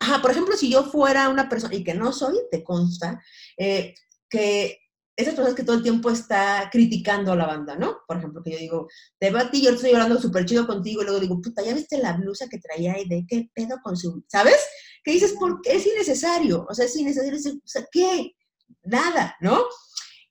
[0.00, 3.22] Ajá, por ejemplo, si yo fuera una persona, y que no soy, te consta,
[3.56, 3.94] eh,
[4.28, 4.78] que
[5.16, 7.98] esas personas que todo el tiempo está criticando a la banda, ¿no?
[8.06, 11.02] Por ejemplo, que yo digo, te veo a ti, yo estoy hablando súper chido contigo,
[11.02, 13.08] y luego digo, puta, ¿ya viste la blusa que traía ahí?
[13.08, 14.24] ¿De qué pedo con su...?
[14.28, 14.58] ¿Sabes?
[15.02, 18.36] Que dices, porque es innecesario, o sea, es innecesario, o sea, ¿qué?
[18.84, 19.64] Nada, ¿no?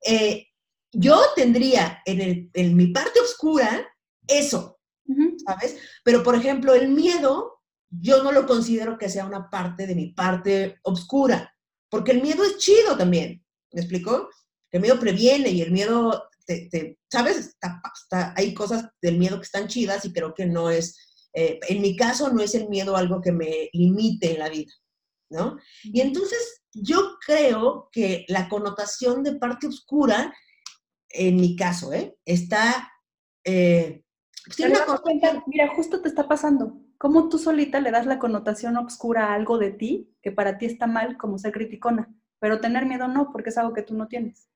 [0.06, 0.48] Eh,
[0.94, 3.86] yo tendría en, el, en mi parte oscura
[4.26, 4.77] eso,
[5.46, 5.78] ¿sabes?
[6.04, 10.12] Pero, por ejemplo, el miedo, yo no lo considero que sea una parte de mi
[10.12, 11.54] parte oscura,
[11.90, 14.30] porque el miedo es chido también, ¿me explico?
[14.72, 17.56] El miedo previene y el miedo, te, ¿sabes?
[18.36, 21.96] hay cosas del miedo que están chidas y creo que no es, eh, en mi
[21.96, 24.74] caso no es el miedo algo que me limite en la vida,
[25.30, 25.58] ¿no?
[25.84, 30.34] Y entonces yo creo que la connotación de parte oscura,
[31.10, 32.16] en mi caso, ¿eh?
[32.26, 32.92] está...
[33.44, 34.04] Eh,
[35.48, 36.80] mira, justo te está pasando.
[36.98, 40.66] ¿Cómo tú solita le das la connotación oscura a algo de ti que para ti
[40.66, 42.14] está mal como ser criticona?
[42.40, 44.50] Pero tener miedo no, porque es algo que tú no tienes.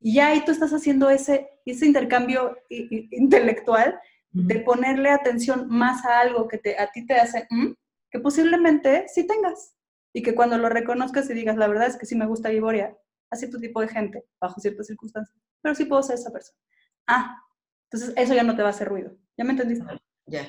[0.00, 3.98] Y ya ahí tú estás haciendo ese, ese intercambio intelectual
[4.32, 7.72] de ponerle atención más a algo que te, a ti te hace, mm",
[8.10, 9.74] que posiblemente sí tengas.
[10.12, 12.96] Y que cuando lo reconozcas y digas, la verdad es que sí me gusta Viboria,
[13.30, 16.58] a cierto tipo de gente, bajo ciertas circunstancias, pero sí puedo ser esa persona.
[17.06, 17.42] Ah,
[17.90, 19.12] entonces eso ya no te va a hacer ruido.
[19.36, 19.84] ¿Ya me entendiste?
[20.26, 20.42] Ya.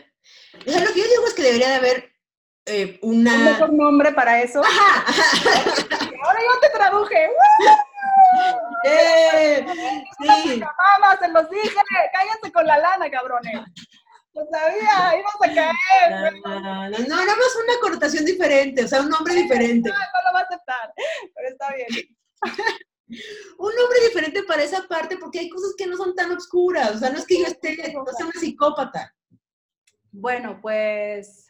[0.65, 2.12] O sea, lo que yo digo es que debería de haber
[2.65, 3.34] eh, una...
[3.34, 4.62] Un mejor nombre para eso.
[4.63, 5.06] Ajá.
[6.23, 7.30] Ahora yo te traduje.
[8.84, 9.65] ¡Eh!
[10.19, 10.60] Sí.
[10.60, 11.76] Mamá, se los dije,
[12.12, 13.62] cállense con la lana, cabrones.
[14.34, 16.34] Lo sabía, ibas a caer.
[16.43, 19.89] No, no, no, nada más una connotación diferente, o sea, un nombre diferente.
[19.89, 20.93] No, no lo va a aceptar,
[21.36, 21.88] pero está bien.
[23.08, 27.00] Un nombre diferente para esa parte porque hay cosas que no son tan obscuras, o
[27.00, 29.15] sea, no es que yo esté, no sea una psicópata.
[30.12, 31.48] Bueno, pues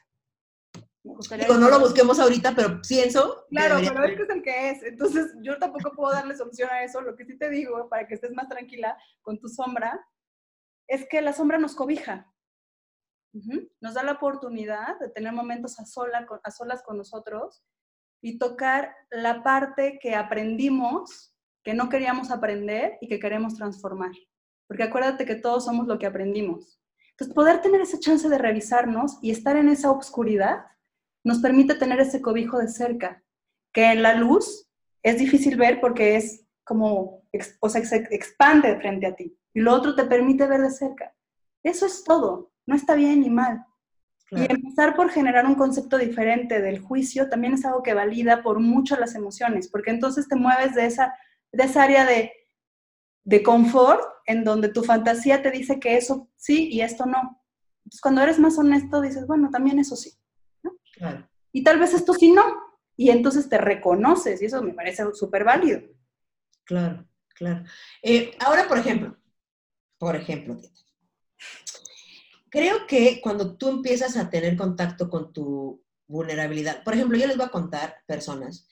[1.37, 3.45] Digo, no lo busquemos ahorita, pero pienso.
[3.49, 4.83] Claro, pero es que es el que es.
[4.83, 7.01] Entonces, yo tampoco puedo darle solución a eso.
[7.01, 10.05] Lo que sí te digo, para que estés más tranquila con tu sombra,
[10.87, 12.31] es que la sombra nos cobija.
[13.81, 17.63] Nos da la oportunidad de tener momentos a, sola, a solas con nosotros
[18.21, 21.35] y tocar la parte que aprendimos,
[21.67, 24.13] que no queríamos aprender y que queremos transformar.
[24.67, 26.79] Porque acuérdate que todos somos lo que aprendimos.
[27.11, 30.63] Entonces, poder tener esa chance de revisarnos y estar en esa oscuridad
[31.25, 33.21] nos permite tener ese cobijo de cerca,
[33.73, 34.69] que en la luz
[35.03, 37.25] es difícil ver porque es como,
[37.59, 39.37] o sea, se expande frente a ti.
[39.53, 41.13] Y lo otro te permite ver de cerca.
[41.63, 43.65] Eso es todo, no está bien ni mal.
[44.31, 48.61] Y empezar por generar un concepto diferente del juicio también es algo que valida por
[48.61, 51.13] mucho las emociones, porque entonces te mueves de esa,
[51.51, 52.31] de esa área de,
[53.23, 57.43] de confort en donde tu fantasía te dice que eso sí y esto no.
[57.79, 60.11] Entonces, cuando eres más honesto, dices, bueno, también eso sí.
[61.51, 62.43] Y tal vez esto sí no.
[62.95, 65.81] Y entonces te reconoces y eso me parece súper válido.
[66.65, 67.63] Claro, claro.
[68.01, 69.15] Eh, ahora, por ejemplo,
[69.97, 70.57] por ejemplo,
[72.49, 77.37] creo que cuando tú empiezas a tener contacto con tu vulnerabilidad, por ejemplo, yo les
[77.37, 78.67] voy a contar personas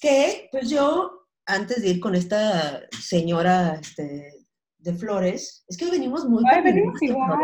[0.00, 4.32] que, pues yo, antes de ir con esta señora este,
[4.78, 6.42] de Flores, es que venimos muy...
[6.52, 7.38] Ay, venimos igual.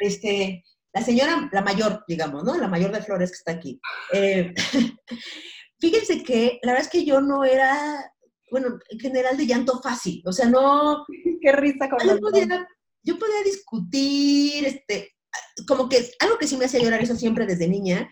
[0.00, 2.56] Este, la señora, la mayor, digamos, ¿no?
[2.56, 3.80] La mayor de Flores que está aquí.
[4.12, 4.54] Eh,
[5.80, 8.12] fíjense que la verdad es que yo no era,
[8.50, 11.04] bueno, en general de llanto fácil, o sea, no...
[11.40, 12.66] Qué risa con yo podía,
[13.04, 15.14] yo podía discutir, este,
[15.68, 18.10] como que algo que sí me hacía llorar eso siempre desde niña,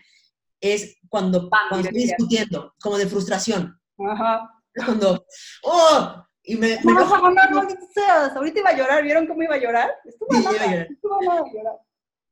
[0.59, 3.79] es cuando, cuando estoy discutiendo, como de frustración.
[3.99, 4.49] Ajá.
[4.75, 5.25] Cuando,
[5.63, 6.23] ¡oh!
[6.43, 7.67] Y me, no, no, no, no, no,
[8.35, 9.91] ahorita iba a llorar, ¿vieron cómo iba a llorar?
[10.05, 10.87] Estuvo sí, a llorar.
[10.89, 11.75] Estuvo a llorar.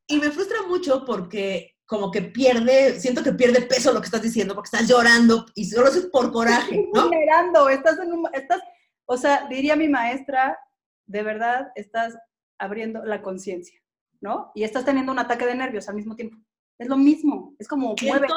[0.07, 4.21] Y me frustra mucho porque como que pierde, siento que pierde peso lo que estás
[4.21, 7.09] diciendo porque estás llorando y solo es por coraje, ¿no?
[7.09, 8.61] Generando, estás en un, estás,
[9.05, 10.57] o sea, diría mi maestra,
[11.05, 12.17] de verdad estás
[12.57, 13.79] abriendo la conciencia,
[14.19, 14.51] ¿no?
[14.55, 16.38] Y estás teniendo un ataque de nervios al mismo tiempo.
[16.77, 18.33] Es lo mismo, es como muévete,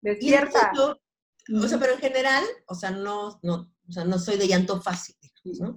[0.00, 0.72] despierta.
[0.76, 4.80] o sea, pero en general, o sea, no, no, o sea, no soy de llanto
[4.80, 5.16] fácil,
[5.60, 5.76] ¿no?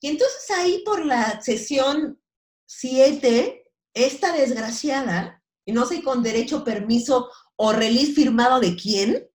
[0.00, 2.20] Y entonces ahí por la sesión
[2.66, 9.30] 7, esta desgraciada, y no sé con derecho, permiso o release firmado de quién,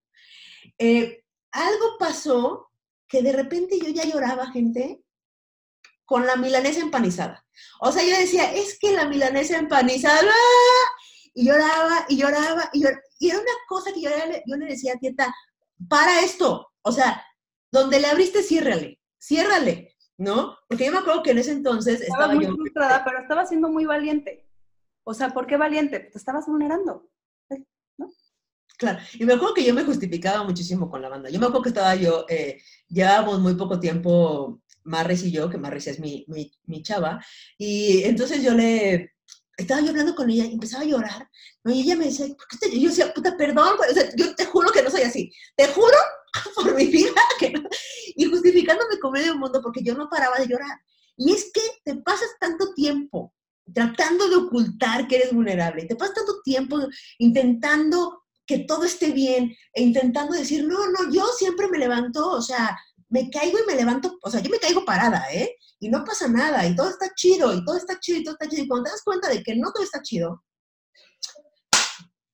[0.77, 2.71] eh, algo pasó
[3.07, 5.01] que de repente yo ya lloraba, gente,
[6.05, 7.45] con la milanesa empanizada.
[7.79, 10.33] O sea, yo decía, es que la milanesa empanizada,
[11.37, 13.01] y lloraba, y lloraba, y lloraba.
[13.19, 14.09] Y era una cosa que yo,
[14.47, 15.31] yo le decía a Tieta,
[15.87, 17.23] para esto, o sea,
[17.71, 20.57] donde le abriste, ciérrale, ciérrale, ¿no?
[20.67, 23.69] Porque yo me acuerdo que en ese entonces estaba, estaba muy frustrada, pero estaba siendo
[23.69, 24.49] muy valiente.
[25.03, 25.99] O sea, ¿por qué valiente?
[25.99, 27.07] Te estabas vulnerando.
[27.99, 28.09] ¿no?
[28.79, 31.29] Claro, y me acuerdo que yo me justificaba muchísimo con la banda.
[31.29, 35.59] Yo me acuerdo que estaba yo, eh, llevábamos muy poco tiempo, Marris y yo, que
[35.59, 37.23] Marris es mi, mi, mi, chava,
[37.59, 39.16] y entonces yo le,
[39.57, 41.29] estaba yo hablando con ella y empezaba a llorar,
[41.63, 41.73] ¿no?
[41.73, 42.69] y ella me decía, ¿por qué te?
[42.69, 45.67] Y yo decía, puta, perdón, o sea, yo te juro que no soy así, te
[45.67, 45.97] juro
[46.55, 47.61] por mi vida que no.
[48.15, 50.79] Y justificándome con medio mundo porque yo no paraba de llorar.
[51.17, 53.33] Y es que te pasas tanto tiempo
[53.73, 56.79] tratando de ocultar que eres vulnerable, te pasas tanto tiempo
[57.17, 62.41] intentando que todo esté bien e intentando decir, no, no, yo siempre me levanto, o
[62.41, 65.57] sea, me caigo y me levanto, o sea, yo me caigo parada, ¿eh?
[65.79, 68.47] Y no pasa nada, y todo está chido, y todo está chido, y todo está
[68.49, 68.63] chido.
[68.63, 70.43] Y cuando te das cuenta de que no todo está chido,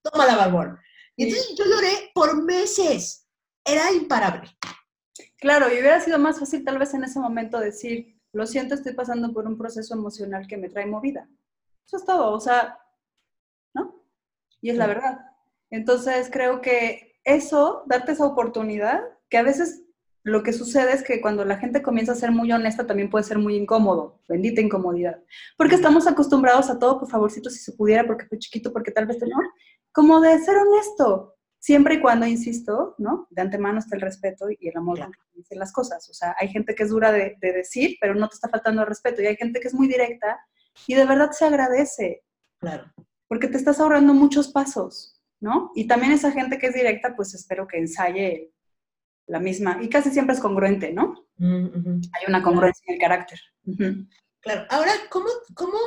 [0.02, 0.80] toma la barbón.
[1.16, 3.28] Y entonces yo lloré por meses,
[3.66, 4.50] era imparable.
[5.38, 8.94] Claro, y hubiera sido más fácil tal vez en ese momento decir, lo siento, estoy
[8.94, 11.30] pasando por un proceso emocional que me trae movida.
[11.86, 12.80] Eso es todo, o sea,
[13.74, 14.04] ¿no?
[14.62, 15.20] Y es la verdad.
[15.70, 19.84] Entonces creo que eso, darte esa oportunidad, que a veces
[20.24, 23.26] lo que sucede es que cuando la gente comienza a ser muy honesta también puede
[23.26, 25.22] ser muy incómodo, bendita incomodidad,
[25.58, 29.06] porque estamos acostumbrados a todo, por favorcito, si se pudiera, porque fue chiquito, porque tal
[29.06, 29.38] vez no,
[29.92, 33.28] como de ser honesto, siempre y cuando, insisto, ¿no?
[33.30, 35.12] De antemano está el respeto y el amor claro.
[35.52, 36.10] las cosas.
[36.10, 38.82] O sea, hay gente que es dura de, de, decir, pero no te está faltando
[38.82, 40.40] el respeto, y hay gente que es muy directa
[40.88, 42.24] y de verdad se agradece.
[42.60, 42.92] Claro.
[43.28, 45.14] Porque te estás ahorrando muchos pasos.
[45.44, 45.72] ¿no?
[45.76, 48.54] Y también esa gente que es directa, pues espero que ensaye
[49.28, 51.26] la misma, y casi siempre es congruente, ¿no?
[51.40, 52.10] Uh -huh.
[52.14, 53.40] Hay una congruencia en el carácter.
[53.66, 54.10] Uh -huh.
[54.42, 55.78] Claro, ahora, ¿cómo, ¿cómo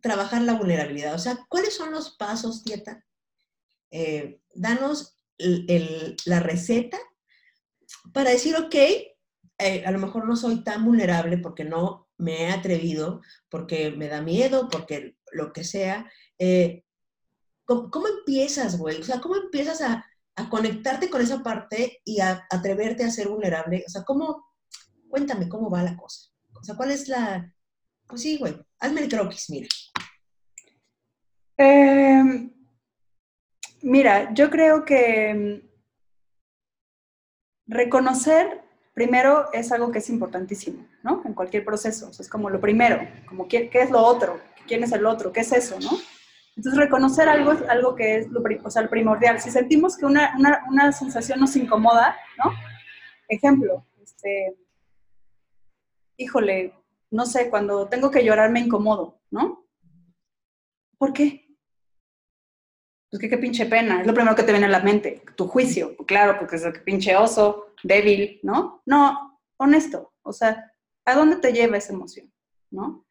[0.00, 1.14] trabajar la vulnerabilidad?
[1.14, 3.04] O sea, ¿cuáles son los pasos, Tieta?
[3.90, 6.98] Eh, danos el, el, la receta
[8.12, 12.50] para decir, ok, eh, a lo mejor no soy tan vulnerable porque no me he
[12.50, 16.84] atrevido, porque me da miedo, porque lo que sea, eh,
[17.64, 19.00] ¿Cómo, ¿Cómo, empiezas, güey?
[19.00, 20.04] O sea, ¿cómo empiezas a,
[20.36, 23.84] a, conectarte con esa parte y a atreverte a ser vulnerable?
[23.86, 24.44] O sea, ¿cómo?
[25.08, 26.30] Cuéntame cómo va la cosa.
[26.54, 27.52] O sea, ¿cuál es la...?
[28.06, 29.68] Pues sí, güey, hazme el croquis, mira.
[31.56, 32.50] Eh,
[33.82, 35.70] mira, yo creo que
[37.66, 41.22] reconocer primero es algo que es importantísimo, ¿no?
[41.24, 42.10] En cualquier proceso.
[42.10, 45.40] Es como lo primero, como qué, qué es lo otro, quién es el otro, qué
[45.40, 45.90] es eso, ¿no?
[46.56, 49.40] Entonces, reconocer algo es algo que es lo, o sea, primordial.
[49.40, 52.52] Si sentimos que una, una, una, sensación nos incomoda, ¿no?
[53.28, 54.56] Ejemplo, este,
[56.16, 56.74] híjole,
[57.10, 59.66] no sé, cuando tengo que llorar me incomodo, ¿no?
[60.98, 61.44] ¿Por qué?
[63.10, 65.46] Pues que qué pinche pena, es lo primero que te viene a la mente, tu
[65.46, 68.82] juicio, claro, porque es el pinche oso, débil, ¿no?
[68.86, 70.72] No, honesto, o sea,
[71.04, 72.32] ¿a dónde te lleva esa emoción,
[72.70, 73.06] ¿no?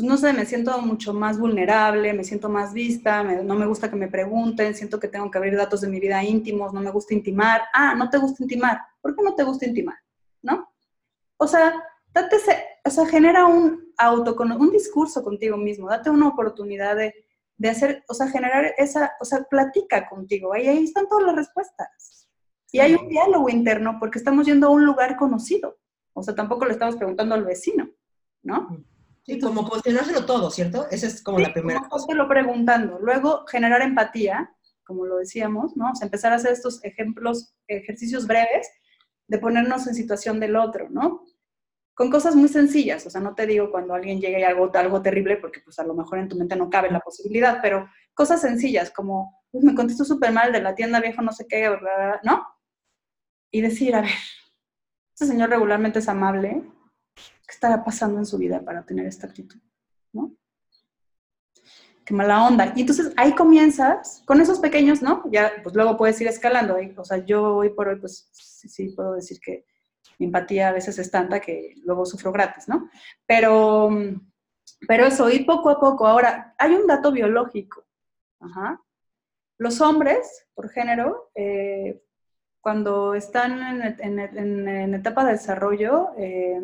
[0.00, 3.66] Pues no sé, me siento mucho más vulnerable, me siento más vista, me, no me
[3.66, 6.80] gusta que me pregunten, siento que tengo que abrir datos de mi vida íntimos, no
[6.80, 7.64] me gusta intimar.
[7.74, 8.80] Ah, no te gusta intimar.
[9.02, 9.96] ¿Por qué no te gusta intimar?
[10.40, 10.72] ¿No?
[11.36, 11.74] O sea,
[12.14, 17.14] date ese, o sea, genera un auto, un discurso contigo mismo, date una oportunidad de,
[17.58, 21.36] de hacer, o sea, generar esa, o sea, platica contigo, ahí, ahí están todas las
[21.36, 22.26] respuestas.
[22.72, 25.76] Y hay un diálogo interno porque estamos yendo a un lugar conocido.
[26.14, 27.90] O sea, tampoco le estamos preguntando al vecino,
[28.42, 28.82] ¿no?
[29.24, 30.88] Sí, como cuestionárselo todo, ¿cierto?
[30.90, 32.14] Esa es como sí, la primera como cosa.
[32.14, 32.98] lo preguntando.
[33.00, 34.54] Luego, generar empatía,
[34.84, 35.90] como lo decíamos, ¿no?
[35.90, 38.68] O sea, empezar a hacer estos ejemplos, ejercicios breves
[39.28, 41.24] de ponernos en situación del otro, ¿no?
[41.94, 45.02] Con cosas muy sencillas, o sea, no te digo cuando alguien llegue y algo, algo
[45.02, 48.40] terrible, porque pues a lo mejor en tu mente no cabe la posibilidad, pero cosas
[48.40, 52.20] sencillas como, pues, me contesto súper mal de la tienda viejo, no sé qué, ¿verdad?
[52.24, 52.44] ¿no?
[53.52, 54.10] Y decir, a ver,
[55.14, 56.64] este señor regularmente es amable,
[57.14, 59.60] ¿Qué estará pasando en su vida para tener esta actitud?
[60.12, 60.34] ¿No?
[62.04, 62.72] Qué mala onda.
[62.74, 65.22] Y entonces ahí comienzas con esos pequeños, ¿no?
[65.30, 66.76] Ya, pues luego puedes ir escalando.
[66.76, 66.94] ¿eh?
[66.96, 69.64] O sea, yo hoy por hoy, pues sí, puedo decir que
[70.18, 72.90] mi empatía a veces es tanta que luego sufro gratis, ¿no?
[73.26, 73.90] Pero,
[74.86, 76.06] pero eso, ir poco a poco.
[76.06, 77.86] Ahora, hay un dato biológico.
[78.40, 78.80] Ajá.
[79.58, 82.02] Los hombres, por género, eh,
[82.60, 86.60] cuando están en, etapa de desarrollo, eh,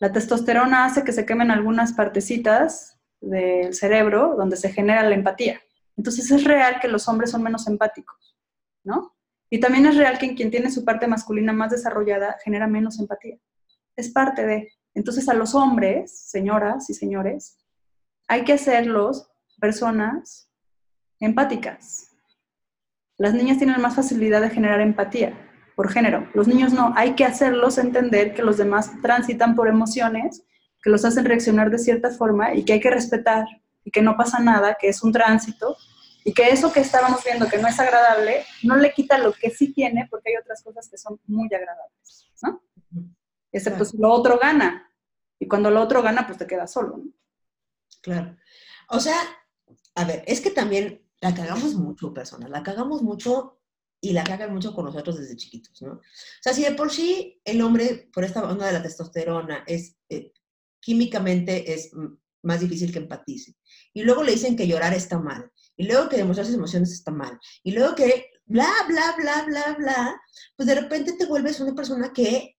[0.00, 5.60] la testosterona hace que se quemen algunas partecitas del cerebro donde se genera la empatía.
[5.96, 8.36] Entonces es real que los hombres son menos empáticos,
[8.84, 9.16] ¿no?
[9.50, 13.38] Y también es real que quien tiene su parte masculina más desarrollada genera menos empatía.
[13.96, 14.72] Es parte de.
[14.94, 17.58] Entonces a los hombres, señoras y señores,
[18.28, 20.50] hay que hacerlos personas
[21.18, 22.12] empáticas.
[23.16, 25.47] Las niñas tienen más facilidad de generar empatía
[25.78, 26.28] por género.
[26.34, 30.42] Los niños no, hay que hacerlos entender que los demás transitan por emociones,
[30.82, 33.46] que los hacen reaccionar de cierta forma y que hay que respetar
[33.84, 35.76] y que no pasa nada, que es un tránsito
[36.24, 39.50] Y que eso que estábamos viendo que no es agradable, no le quita lo que
[39.50, 42.60] sí tiene, porque hay otras cosas que son muy agradables, ¿no?
[43.52, 44.92] Excepto si lo otro gana.
[45.38, 47.12] Y cuando lo otro gana, pues te quedas solo, ¿no?
[48.02, 48.36] Claro.
[48.88, 49.20] O sea,
[49.94, 53.57] a ver, es que también la cagamos mucho, personas, la cagamos mucho
[54.00, 55.94] y la cagan mucho con nosotros desde chiquitos, ¿no?
[55.94, 56.02] O
[56.40, 60.32] sea, si de por sí el hombre, por esta onda de la testosterona, es eh,
[60.80, 61.90] químicamente es
[62.42, 63.56] más difícil que empatice,
[63.92, 67.10] y luego le dicen que llorar está mal, y luego que demostrar sus emociones está
[67.10, 70.22] mal, y luego que bla, bla, bla, bla, bla,
[70.56, 72.56] pues de repente te vuelves una persona que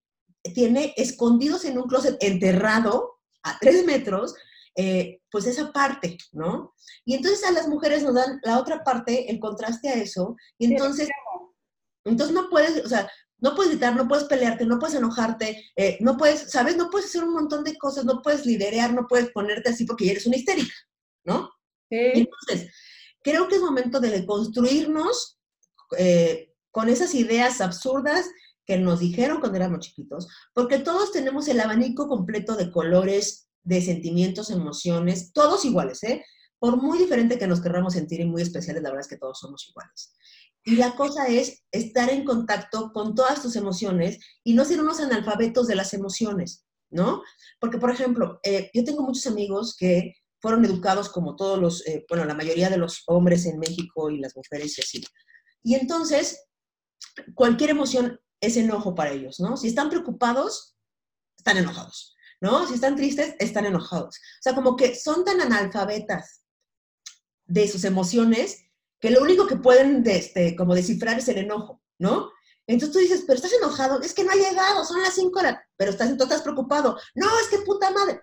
[0.53, 4.35] tiene escondidos en un closet enterrado a tres metros,
[4.75, 6.73] eh, pues esa parte, ¿no?
[7.03, 10.71] Y entonces a las mujeres nos dan la otra parte, el contraste a eso, y
[10.71, 11.09] entonces,
[12.11, 13.09] entonces no puedes, o sea,
[13.41, 16.75] no puedes gritar, no puedes pelearte, no puedes enojarte, eh, no puedes, ¿sabes?
[16.75, 20.11] No puedes hacer un montón de cosas, no puedes liderear, no puedes ponerte así porque
[20.11, 20.73] eres una histérica,
[21.23, 21.49] ¿no?
[21.89, 22.71] Entonces,
[23.23, 25.39] creo que es momento de construirnos
[25.97, 28.25] eh, con esas ideas absurdas
[28.65, 33.81] que nos dijeron cuando éramos chiquitos, porque todos tenemos el abanico completo de colores, de
[33.81, 36.23] sentimientos, emociones, todos iguales, ¿eh?
[36.59, 39.39] Por muy diferente que nos querramos sentir y muy especiales, la verdad es que todos
[39.39, 40.13] somos iguales.
[40.63, 44.99] Y la cosa es estar en contacto con todas tus emociones y no ser unos
[44.99, 47.23] analfabetos de las emociones, ¿no?
[47.59, 52.05] Porque, por ejemplo, eh, yo tengo muchos amigos que fueron educados como todos los, eh,
[52.09, 55.05] bueno, la mayoría de los hombres en México y las mujeres y así.
[55.63, 56.45] Y entonces,
[57.33, 59.57] cualquier emoción es enojo para ellos, ¿no?
[59.57, 60.77] Si están preocupados,
[61.37, 62.67] están enojados, ¿no?
[62.67, 64.17] Si están tristes, están enojados.
[64.17, 66.43] O sea, como que son tan analfabetas
[67.45, 68.68] de sus emociones
[68.99, 72.31] que lo único que pueden este, como descifrar es el enojo, ¿no?
[72.67, 75.57] Entonces tú dices, pero estás enojado, es que no ha llegado, son las 5 horas,
[75.75, 76.97] pero estás, entonces estás preocupado.
[77.15, 78.21] No, es que puta madre,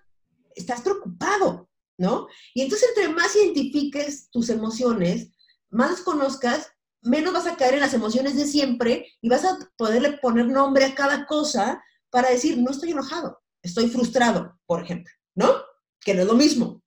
[0.55, 1.68] estás preocupado,
[1.99, 2.29] ¿no?
[2.55, 5.33] Y entonces entre más identifiques tus emociones,
[5.70, 6.70] más conozcas,
[7.03, 10.85] menos vas a caer en las emociones de siempre y vas a poderle poner nombre
[10.85, 15.55] a cada cosa para decir, no estoy enojado, estoy frustrado, por ejemplo, ¿no?
[16.01, 16.83] Que no es lo mismo.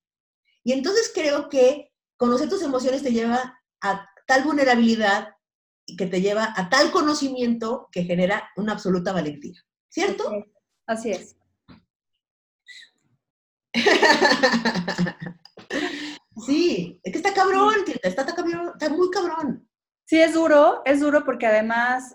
[0.64, 5.34] Y entonces creo que conocer tus emociones te lleva a tal vulnerabilidad
[5.96, 9.60] que te lleva a tal conocimiento que genera una absoluta valentía.
[9.88, 10.30] ¿Cierto?
[10.86, 11.36] Así es.
[16.46, 19.68] sí, es que está cabrón, está, cabrón, está muy cabrón.
[20.04, 22.14] Sí, es duro, es duro porque además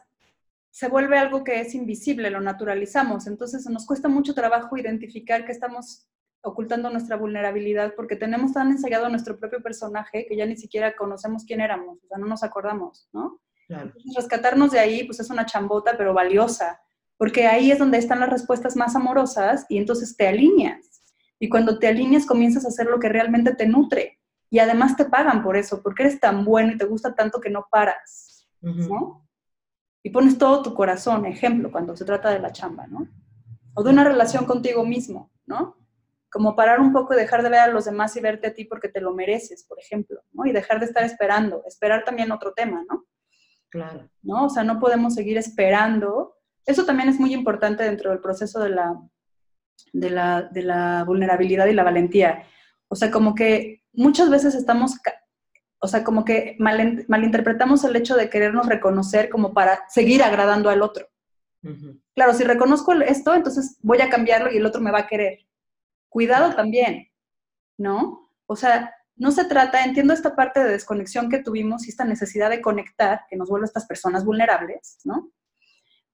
[0.70, 3.28] se vuelve algo que es invisible, lo naturalizamos.
[3.28, 6.10] Entonces nos cuesta mucho trabajo identificar que estamos
[6.46, 11.44] ocultando nuestra vulnerabilidad porque tenemos tan ensayado nuestro propio personaje que ya ni siquiera conocemos
[11.44, 13.42] quién éramos, o sea, no nos acordamos, ¿no?
[14.16, 16.80] rescatarnos de ahí, pues es una chambota, pero valiosa,
[17.18, 21.02] porque ahí es donde están las respuestas más amorosas y entonces te alineas.
[21.40, 24.20] Y cuando te alineas comienzas a hacer lo que realmente te nutre.
[24.52, 27.50] Y además te pagan por eso, porque eres tan bueno y te gusta tanto que
[27.50, 29.28] no paras, ¿no?
[30.04, 33.08] Y pones todo tu corazón, ejemplo, cuando se trata de la chamba, ¿no?
[33.74, 35.76] O de una relación contigo mismo, ¿no?
[36.36, 38.66] Como parar un poco y dejar de ver a los demás y verte a ti
[38.66, 40.46] porque te lo mereces, por ejemplo, ¿no?
[40.46, 43.06] Y dejar de estar esperando, esperar también otro tema, ¿no?
[43.70, 44.10] Claro.
[44.22, 44.48] ¿No?
[44.48, 46.36] O sea, no podemos seguir esperando.
[46.66, 49.00] Eso también es muy importante dentro del proceso de la,
[49.94, 52.44] de la, de la vulnerabilidad y la valentía.
[52.90, 54.98] O sea, como que muchas veces estamos,
[55.80, 60.82] o sea, como que malinterpretamos el hecho de querernos reconocer como para seguir agradando al
[60.82, 61.08] otro.
[62.14, 65.45] Claro, si reconozco esto, entonces voy a cambiarlo y el otro me va a querer.
[66.16, 67.10] Cuidado también,
[67.78, 68.32] ¿no?
[68.46, 72.50] O sea, no se trata, entiendo esta parte de desconexión que tuvimos y esta necesidad
[72.50, 75.34] de conectar, que nos vuelve a estas personas vulnerables, ¿no?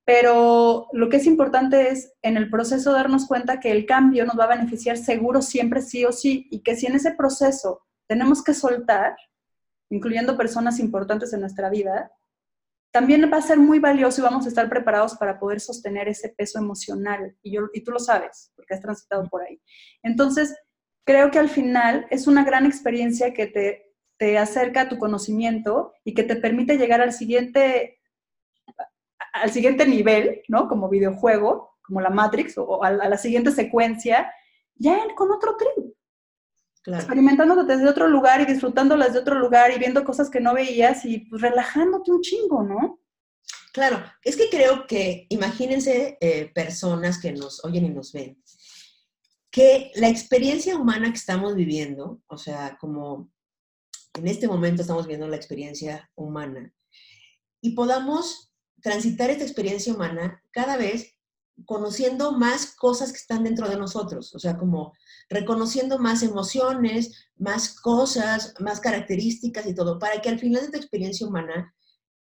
[0.03, 4.39] Pero lo que es importante es en el proceso darnos cuenta que el cambio nos
[4.39, 8.43] va a beneficiar seguro siempre sí o sí y que si en ese proceso tenemos
[8.43, 9.15] que soltar,
[9.91, 12.11] incluyendo personas importantes en nuestra vida,
[12.91, 16.29] también va a ser muy valioso y vamos a estar preparados para poder sostener ese
[16.29, 17.35] peso emocional.
[17.41, 19.61] Y, yo, y tú lo sabes, porque has transitado por ahí.
[20.03, 20.55] Entonces,
[21.05, 25.93] creo que al final es una gran experiencia que te, te acerca a tu conocimiento
[26.03, 27.99] y que te permite llegar al siguiente,
[29.33, 30.67] al siguiente nivel, ¿no?
[30.67, 34.31] Como videojuego, como la Matrix, o, a, la siguiente secuencia,
[34.75, 35.93] ya con otro trip.
[36.83, 37.03] Claro.
[37.03, 41.05] experimentándote desde otro lugar y disfrutándolas desde otro lugar y viendo cosas que no veías
[41.05, 42.99] y pues relajándote un chingo, ¿no?
[43.71, 48.41] Claro, es que creo que, imagínense eh, personas que nos oyen y nos ven,
[49.49, 53.31] que la experiencia humana que estamos viviendo, o sea, como
[54.13, 56.73] en este momento estamos viendo la experiencia humana,
[57.61, 61.15] y podamos transitar esta experiencia humana cada vez
[61.65, 64.93] conociendo más cosas que están dentro de nosotros, o sea, como
[65.29, 70.77] reconociendo más emociones, más cosas, más características y todo, para que al final de tu
[70.77, 71.73] experiencia humana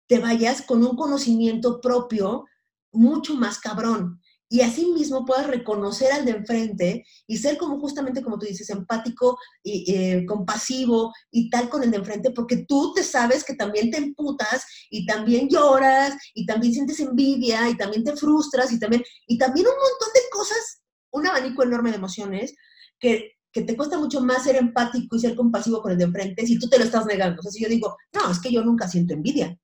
[0.09, 2.45] te vayas con un conocimiento propio
[2.93, 4.21] mucho más cabrón
[4.53, 8.69] y así mismo puedas reconocer al de enfrente y ser como justamente como tú dices,
[8.71, 13.55] empático y eh, compasivo y tal con el de enfrente, porque tú te sabes que
[13.55, 18.81] también te emputas y también lloras y también sientes envidia y también te frustras y
[18.81, 20.83] también, y también un montón de cosas,
[21.13, 22.53] un abanico enorme de emociones
[22.99, 26.45] que, que te cuesta mucho más ser empático y ser compasivo con el de enfrente
[26.45, 27.39] si tú te lo estás negando.
[27.39, 29.57] O sea, si yo digo, no, es que yo nunca siento envidia.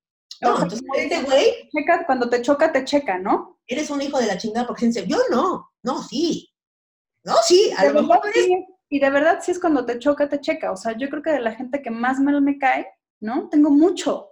[0.43, 1.69] No, entonces este güey...
[2.07, 3.56] Cuando te choca, te checa, ¿no?
[3.67, 6.53] Eres un hijo de la chingada porque dice, yo no, no, sí,
[7.27, 8.21] no, sí, a lo mejor
[8.89, 10.71] Y de verdad, sí es cuando te choca, te checa.
[10.71, 12.87] O sea, yo creo que de la gente que más mal me cae,
[13.21, 13.49] ¿no?
[13.49, 14.31] Tengo mucho,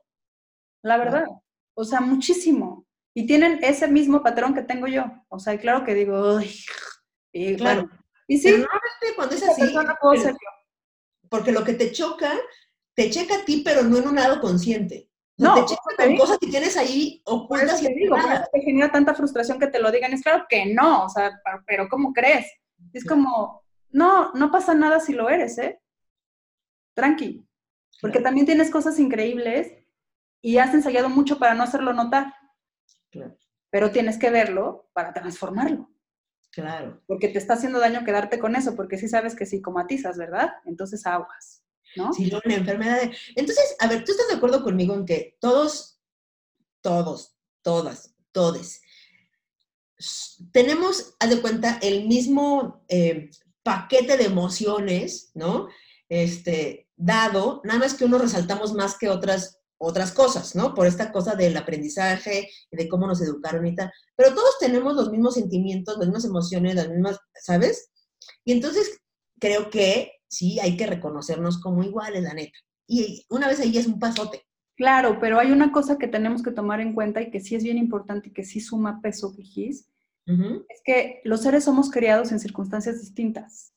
[0.83, 1.27] la verdad.
[1.75, 2.87] O sea, muchísimo.
[3.13, 5.07] Y tienen ese mismo patrón que tengo yo.
[5.29, 6.39] O sea, claro que digo,
[7.33, 7.91] y claro.
[8.29, 9.75] Y sí, normalmente cuando es así,
[11.29, 12.33] porque lo que te choca,
[12.95, 15.11] te checa a ti, pero no en un lado consciente.
[15.37, 18.17] No, te con cosas que tienes ahí ocultas y digo,
[18.53, 20.13] te genera tanta frustración que te lo digan.
[20.13, 22.47] Es claro que no, o sea, pero ¿cómo crees?
[22.93, 25.81] Es como, no, no pasa nada si lo eres, ¿eh?
[26.95, 27.45] Tranqui.
[28.01, 29.73] Porque también tienes cosas increíbles
[30.41, 32.33] y has ensayado mucho para no hacerlo notar.
[33.11, 33.37] Claro.
[33.71, 35.91] Pero tienes que verlo para transformarlo.
[36.53, 37.03] Claro.
[37.09, 40.53] Porque te está haciendo daño quedarte con eso, porque sí sabes que psicomatizas, ¿verdad?
[40.65, 41.64] Entonces aguas.
[41.97, 42.13] ¿No?
[42.13, 43.11] Sí, una enfermedad.
[43.37, 46.01] Entonces, a ver, ¿tú estás de acuerdo conmigo en que todos,
[46.81, 48.83] todos, todas, todes,
[50.53, 53.31] tenemos, haz de cuenta, el mismo eh,
[53.63, 55.69] paquete de emociones, ¿no?
[56.09, 60.75] Este, dado, nada más que unos resaltamos más que otras, otras cosas, ¿no?
[60.75, 63.93] Por esta cosa del aprendizaje y de cómo nos educaron y tal.
[64.17, 67.91] Pero todos tenemos los mismos sentimientos, las mismas emociones, las mismas, ¿sabes?
[68.45, 69.01] Y entonces
[69.39, 72.59] creo que sí, hay que reconocernos como iguales, la neta.
[72.87, 74.43] Y una vez ahí es un pasote.
[74.77, 77.63] Claro, pero hay una cosa que tenemos que tomar en cuenta y que sí es
[77.63, 79.89] bien importante y que sí suma peso, Gigis,
[80.27, 83.73] es que los seres somos criados en circunstancias distintas.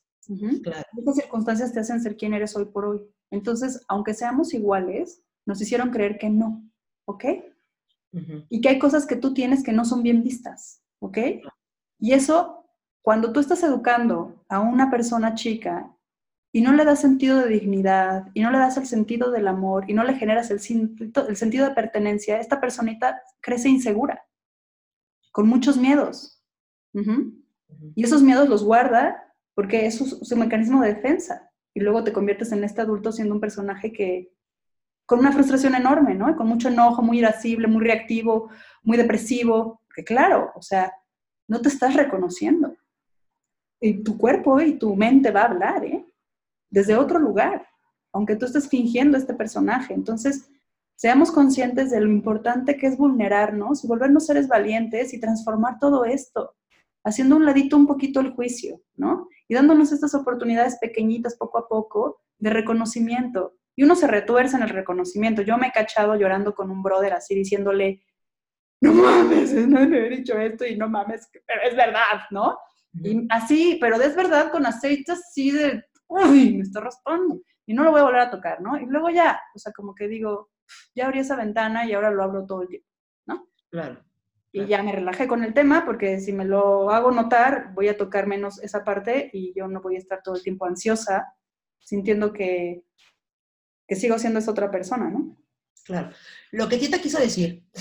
[0.63, 0.85] Claro.
[0.97, 3.01] Estas circunstancias te hacen ser quien eres hoy por hoy.
[3.31, 6.63] Entonces, aunque seamos iguales, nos hicieron creer que no,
[7.05, 7.25] ¿ok?
[8.49, 11.17] Y que hay cosas que tú tienes que no son bien vistas, ¿ok?
[11.99, 12.65] Y eso,
[13.01, 15.95] cuando tú estás educando a una persona chica
[16.51, 19.85] y no le das sentido de dignidad, y no le das el sentido del amor,
[19.89, 20.59] y no le generas el,
[21.27, 24.25] el sentido de pertenencia, esta personita crece insegura,
[25.31, 26.33] con muchos miedos.
[27.95, 29.23] Y esos miedos los guarda
[29.53, 31.51] porque es su, mecanismo de defensa.
[31.73, 34.33] Y luego te conviertes en este adulto siendo un personaje que,
[35.05, 36.35] con una frustración enorme, ¿no?
[36.35, 38.49] con mucho enojo, muy irascible, muy reactivo,
[38.83, 39.81] muy depresivo.
[39.95, 40.93] Que claro, o sea,
[41.47, 42.75] no te estás reconociendo.
[43.79, 46.06] Y tu cuerpo y tu mente va a hablar, ¿eh?
[46.69, 47.67] Desde otro lugar,
[48.13, 49.93] aunque tú estés fingiendo este personaje.
[49.93, 50.49] Entonces,
[50.95, 56.05] seamos conscientes de lo importante que es vulnerarnos y volvernos seres valientes y transformar todo
[56.05, 56.55] esto,
[57.03, 59.27] haciendo un ladito un poquito el juicio, ¿no?
[59.47, 63.53] Y dándonos estas oportunidades pequeñitas poco a poco de reconocimiento.
[63.75, 65.43] Y uno se retuerce en el reconocimiento.
[65.43, 68.01] Yo me he cachado llorando con un brother así diciéndole,
[68.81, 72.57] no mames, no le he dicho esto y no mames, pero es verdad, ¿no?
[73.03, 77.83] Y así, pero es verdad con aceite así de uy, me está raspando, y no
[77.83, 78.79] lo voy a volver a tocar, ¿no?
[78.79, 80.49] Y luego ya, o sea, como que digo,
[80.95, 82.87] ya abrí esa ventana y ahora lo abro todo el tiempo,
[83.25, 83.47] ¿no?
[83.69, 84.03] Claro.
[84.51, 87.97] Y ya me relajé con el tema porque si me lo hago notar, voy a
[87.97, 91.35] tocar menos esa parte y yo no voy a estar todo el tiempo ansiosa,
[91.79, 92.83] sintiendo que,
[93.87, 95.37] que sigo siendo esa otra persona, ¿no?
[95.83, 96.09] Claro.
[96.51, 97.65] Lo que Tita quiso decir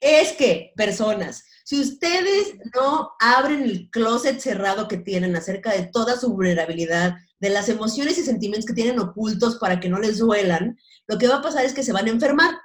[0.00, 6.18] es que personas si ustedes no abren el closet cerrado que tienen acerca de toda
[6.18, 10.78] su vulnerabilidad, de las emociones y sentimientos que tienen ocultos para que no les duelan,
[11.06, 12.56] lo que va a pasar es que se van a enfermar.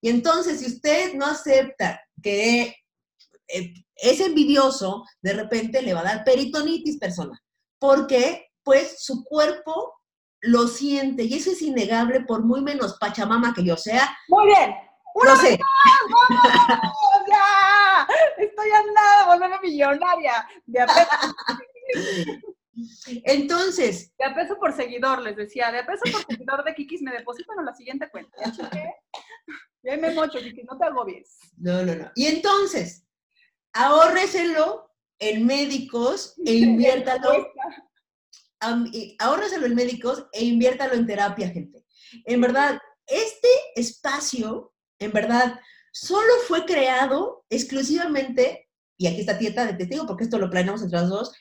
[0.00, 2.76] Y entonces, si usted no acepta que
[3.48, 7.42] eh, es envidioso, de repente le va a dar peritonitis persona,
[7.80, 9.92] porque pues su cuerpo
[10.40, 14.16] lo siente y eso es innegable por muy menos pachamama que yo sea.
[14.28, 14.85] Muy bien.
[15.24, 15.58] Lo sé.
[18.38, 20.46] Estoy andando, volverme millonaria.
[20.66, 21.08] De a peso.
[23.24, 24.12] Entonces.
[24.18, 25.70] De a peso por seguidor, les decía.
[25.72, 28.36] De a peso por seguidor de Kikis me depositan en la siguiente cuenta.
[29.82, 31.38] Ya me mocho, Kikis, no te agobies.
[31.56, 32.10] No, no, no.
[32.14, 33.06] Y entonces,
[33.72, 37.48] ahórreselo en médicos e inviértalo.
[39.18, 41.84] ahórreselo en médicos e inviértalo en terapia, gente.
[42.24, 45.60] En verdad, este espacio, en verdad,
[45.92, 48.68] solo fue creado exclusivamente,
[48.98, 51.32] y aquí está Tieta de testigo, porque esto lo planeamos entre los dos,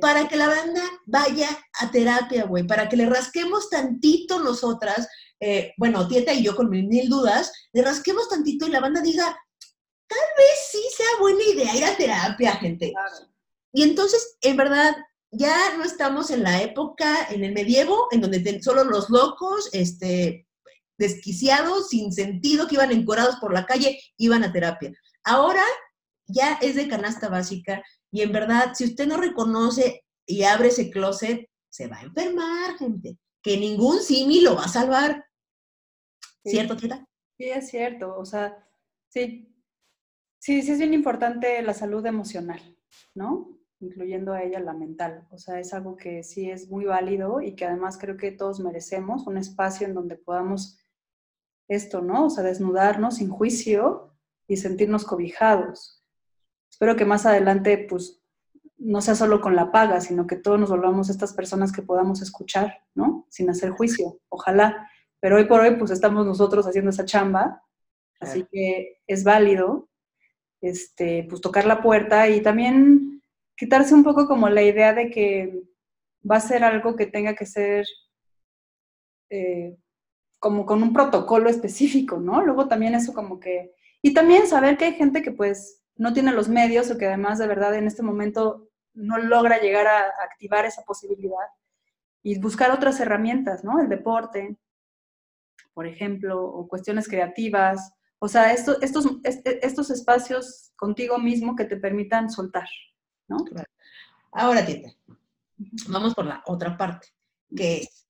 [0.00, 1.48] para que la banda vaya
[1.80, 5.08] a terapia, güey, para que le rasquemos tantito nosotras,
[5.40, 9.24] eh, bueno, Tieta y yo con mil dudas, le rasquemos tantito y la banda diga,
[10.08, 12.92] tal vez sí sea buena idea ir a terapia, gente.
[13.72, 14.96] Y entonces, en verdad,
[15.30, 20.45] ya no estamos en la época, en el medievo, en donde solo los locos, este,
[20.98, 24.92] desquiciados, sin sentido, que iban encorados por la calle, iban a terapia.
[25.24, 25.62] Ahora
[26.26, 30.90] ya es de canasta básica y en verdad, si usted no reconoce y abre ese
[30.90, 33.18] closet, se va a enfermar, gente.
[33.42, 35.24] Que ningún simi lo va a salvar.
[36.44, 37.06] ¿Cierto, Tita?
[37.36, 38.16] Sí, es cierto.
[38.16, 38.66] O sea,
[39.08, 39.52] sí.
[40.38, 42.60] Sí, sí es bien importante la salud emocional,
[43.14, 43.56] ¿no?
[43.80, 45.26] incluyendo a ella la mental.
[45.30, 48.60] O sea, es algo que sí es muy válido y que además creo que todos
[48.60, 50.78] merecemos un espacio en donde podamos
[51.68, 52.26] esto, ¿no?
[52.26, 54.14] O sea, desnudarnos sin juicio
[54.46, 56.02] y sentirnos cobijados.
[56.70, 58.22] Espero que más adelante, pues,
[58.78, 62.20] no sea solo con la paga, sino que todos nos volvamos estas personas que podamos
[62.22, 63.26] escuchar, ¿no?
[63.30, 64.90] Sin hacer juicio, ojalá.
[65.20, 67.62] Pero hoy por hoy, pues, estamos nosotros haciendo esa chamba,
[68.20, 69.88] así que es válido,
[70.60, 73.22] este, pues, tocar la puerta y también
[73.56, 75.62] quitarse un poco como la idea de que
[76.30, 77.86] va a ser algo que tenga que ser
[79.30, 79.76] eh,
[80.38, 82.42] como con un protocolo específico, ¿no?
[82.42, 83.74] Luego también eso como que...
[84.02, 87.38] Y también saber que hay gente que pues no tiene los medios o que además
[87.38, 91.46] de verdad en este momento no logra llegar a activar esa posibilidad
[92.22, 93.80] y buscar otras herramientas, ¿no?
[93.80, 94.56] El deporte,
[95.74, 97.92] por ejemplo, o cuestiones creativas.
[98.18, 98.78] O sea, estos,
[99.22, 102.68] estos espacios contigo mismo que te permitan soltar,
[103.28, 103.36] ¿no?
[104.32, 104.90] Ahora, Tita,
[105.88, 107.08] vamos por la otra parte,
[107.54, 108.05] que es,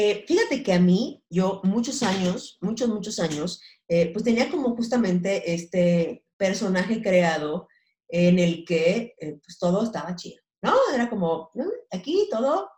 [0.00, 4.76] eh, fíjate que a mí, yo muchos años, muchos, muchos años, eh, pues tenía como
[4.76, 7.66] justamente este personaje creado
[8.08, 10.72] en el que eh, pues todo estaba chido, ¿no?
[10.94, 11.50] Era como,
[11.90, 12.70] aquí todo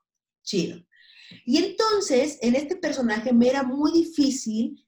[0.42, 0.80] chido.
[1.44, 4.82] Y entonces, en este personaje me era muy difícil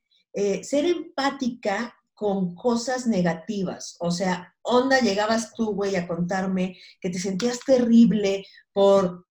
[0.62, 3.96] ser empática con cosas negativas.
[4.00, 9.26] O sea, onda, llegabas tú, güey, a contarme que te sentías terrible por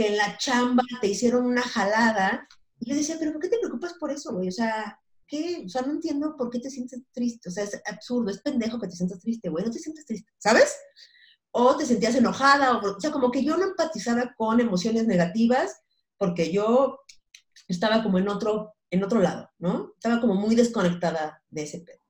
[0.00, 2.48] que en la chamba te hicieron una jalada.
[2.78, 4.48] Y yo decía, pero ¿por qué te preocupas por eso, güey?
[4.48, 5.62] O sea, ¿qué?
[5.66, 7.50] O sea, no entiendo por qué te sientes triste.
[7.50, 9.62] O sea, es absurdo, es pendejo que te sientas triste, güey.
[9.62, 10.74] No te sientes triste, ¿sabes?
[11.50, 15.82] O te sentías enojada, o, o sea, como que yo no empatizaba con emociones negativas
[16.16, 17.00] porque yo
[17.68, 19.92] estaba como en otro, en otro lado, ¿no?
[19.96, 22.00] Estaba como muy desconectada de ese pedo.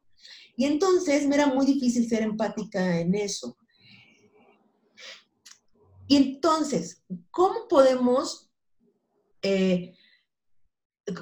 [0.56, 3.56] Y entonces me era muy difícil ser empática en eso.
[6.10, 8.50] Y entonces, ¿cómo podemos
[9.42, 9.94] eh,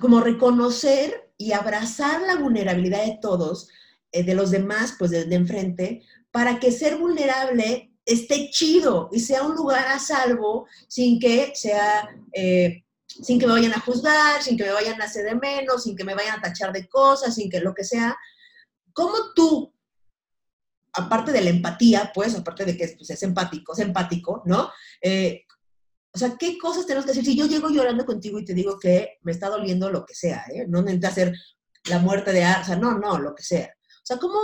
[0.01, 3.69] como reconocer y abrazar la vulnerabilidad de todos,
[4.13, 9.43] eh, de los demás, pues de, enfrente, para que ser vulnerable esté chido y sea
[9.43, 14.57] un lugar a salvo sin que sea, eh, sin que me vayan a juzgar, sin
[14.57, 17.35] que me vayan a hacer de menos, sin que me vayan a tachar de cosas,
[17.35, 18.17] sin que lo que sea,
[18.95, 19.73] ¿Cómo tú,
[20.99, 24.71] aparte de la empatía, pues, aparte de que pues, es empático, es empático, ¿no?
[25.01, 25.45] Eh,
[26.13, 27.25] o sea, ¿qué cosas tenemos que decir?
[27.25, 30.45] Si yo llego llorando contigo y te digo que me está doliendo lo que sea,
[30.53, 30.67] ¿eh?
[30.67, 31.33] No necesita hacer
[31.89, 32.41] la muerte de...
[32.41, 33.67] O sea, no, no, lo que sea.
[33.67, 34.39] O sea, ¿cómo,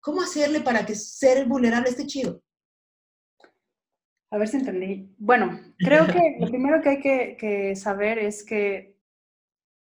[0.00, 2.42] cómo hacerle para que ser vulnerable esté chido?
[4.30, 5.14] A ver si entendí.
[5.16, 8.97] Bueno, creo que lo primero que hay que, que saber es que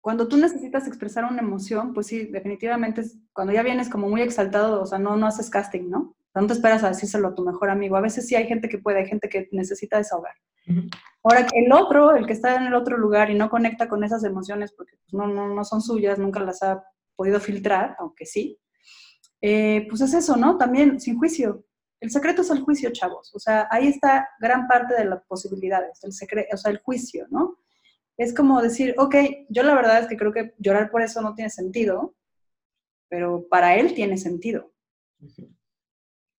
[0.07, 3.03] cuando tú necesitas expresar una emoción, pues sí, definitivamente,
[3.33, 6.15] cuando ya vienes como muy exaltado, o sea, no, no haces casting, ¿no?
[6.33, 7.97] No te esperas a decírselo a tu mejor amigo.
[7.97, 10.35] A veces sí hay gente que puede, hay gente que necesita desahogar.
[11.25, 14.23] Ahora, el otro, el que está en el otro lugar y no conecta con esas
[14.23, 16.85] emociones porque pues, no, no, no son suyas, nunca las ha
[17.17, 18.61] podido filtrar, aunque sí,
[19.41, 20.57] eh, pues es eso, ¿no?
[20.57, 21.65] También sin juicio.
[21.99, 23.35] El secreto es el juicio, chavos.
[23.35, 27.27] O sea, ahí está gran parte de las posibilidades, el secreto, o sea, el juicio,
[27.29, 27.59] ¿no?
[28.17, 29.15] Es como decir, ok,
[29.49, 32.15] yo la verdad es que creo que llorar por eso no tiene sentido,
[33.09, 34.73] pero para él tiene sentido.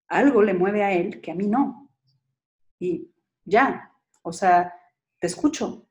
[0.07, 1.91] Algo le mueve a él que a mí no.
[2.79, 3.11] Y
[3.45, 4.73] ya, o sea,
[5.19, 5.87] te escucho,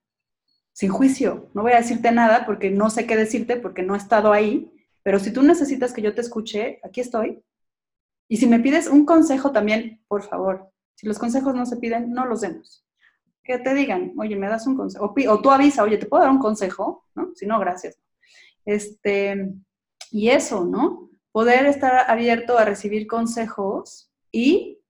[0.73, 1.51] sin juicio.
[1.55, 4.73] No voy a decirte nada porque no sé qué decirte, porque no he estado ahí,
[5.03, 7.43] pero si tú necesitas que yo te escuche, aquí estoy.
[8.29, 12.13] Y si me pides un consejo también, por favor, si los consejos no se piden,
[12.13, 12.86] no los demos
[13.47, 16.33] que te digan, oye, me das un consejo, o, tú avisa, oye, ¿te puedo dar
[16.33, 17.07] un consejo?
[17.15, 17.31] ¿No?
[17.35, 17.99] Si no, gracias.
[18.65, 19.53] Este,
[20.11, 21.11] y eso, ¿no?
[21.33, 24.81] Poder estar abierto a recibir consejos y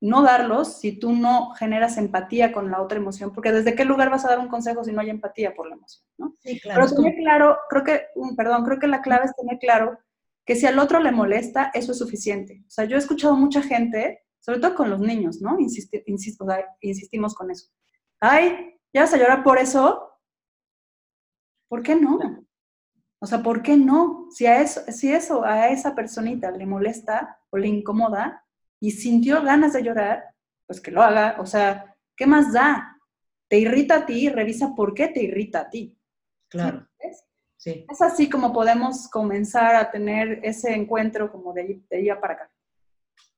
[0.00, 4.10] no darlos si tú no generas empatía con la otra emoción, porque desde qué lugar
[4.10, 6.36] vas a dar un consejo si no hay empatía por la emoción, ¿no?
[6.38, 6.82] Sí, claro.
[6.82, 8.06] Pero tener claro, creo que,
[8.36, 9.98] perdón, creo que la clave es tener claro
[10.44, 12.62] que si al otro le molesta, eso es suficiente.
[12.66, 15.58] O sea, yo he escuchado mucha gente, sobre todo con los niños, ¿no?
[15.58, 15.98] Insisto,
[16.80, 17.68] insistimos con eso.
[18.20, 20.12] Ay, ¿ya vas a llorar por eso?
[21.68, 22.46] ¿Por qué no?
[23.18, 24.28] O sea, ¿por qué no?
[24.30, 28.44] Si, a eso, si eso a esa personita le molesta o le incomoda
[28.80, 30.24] y sintió ganas de llorar,
[30.66, 31.36] pues que lo haga.
[31.40, 32.98] O sea, ¿qué más da?
[33.48, 35.98] Te irrita a ti, revisa por qué te irrita a ti.
[36.48, 36.86] Claro.
[37.56, 37.84] Sí.
[37.88, 42.50] Es así como podemos comenzar a tener ese encuentro como de, de día para acá.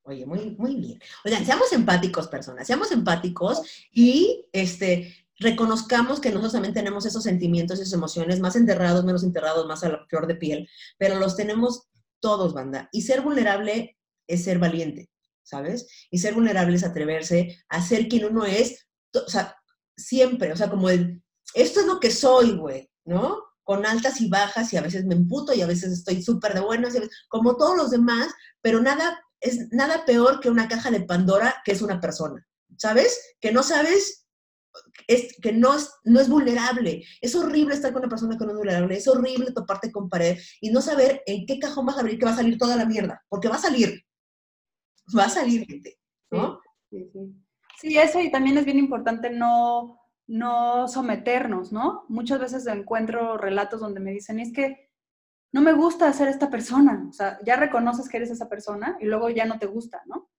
[0.09, 0.99] Oye, muy, muy bien.
[1.23, 3.61] Oigan, seamos empáticos, personas, seamos empáticos
[3.93, 9.67] y este, reconozcamos que nosotros también tenemos esos sentimientos, esas emociones, más enterrados, menos enterrados,
[9.67, 11.89] más a la flor de piel, pero los tenemos
[12.21, 12.89] todos, banda.
[12.91, 15.11] Y ser vulnerable es ser valiente,
[15.43, 15.87] ¿sabes?
[16.11, 19.57] Y ser vulnerable es atreverse a ser quien uno es, o sea,
[19.95, 23.43] siempre, o sea, como el, esto es lo que soy, güey, ¿no?
[23.63, 26.61] Con altas y bajas y a veces me emputo y a veces estoy súper de
[26.61, 26.95] buenas,
[27.29, 28.33] como todos los demás,
[28.63, 33.37] pero nada, es nada peor que una caja de Pandora que es una persona, ¿sabes?
[33.41, 34.29] Que no sabes
[35.07, 37.05] es, que no es, no es vulnerable.
[37.21, 40.39] Es horrible estar con una persona que no es vulnerable, es horrible toparte con pared
[40.61, 42.87] y no saber en qué cajón vas a abrir que va a salir toda la
[42.87, 44.03] mierda, porque va a salir,
[45.17, 45.99] va a salir, gente,
[46.31, 46.61] ¿no?
[46.91, 47.35] Sí, sí,
[47.81, 47.99] sí.
[47.99, 52.05] eso y también es bien importante no, no someternos, ¿no?
[52.09, 54.88] Muchas veces encuentro relatos donde me dicen, es que
[55.53, 59.07] no me gusta ser esta persona, o sea, ya reconoces que eres esa persona y
[59.07, 60.31] luego ya no te gusta, ¿no?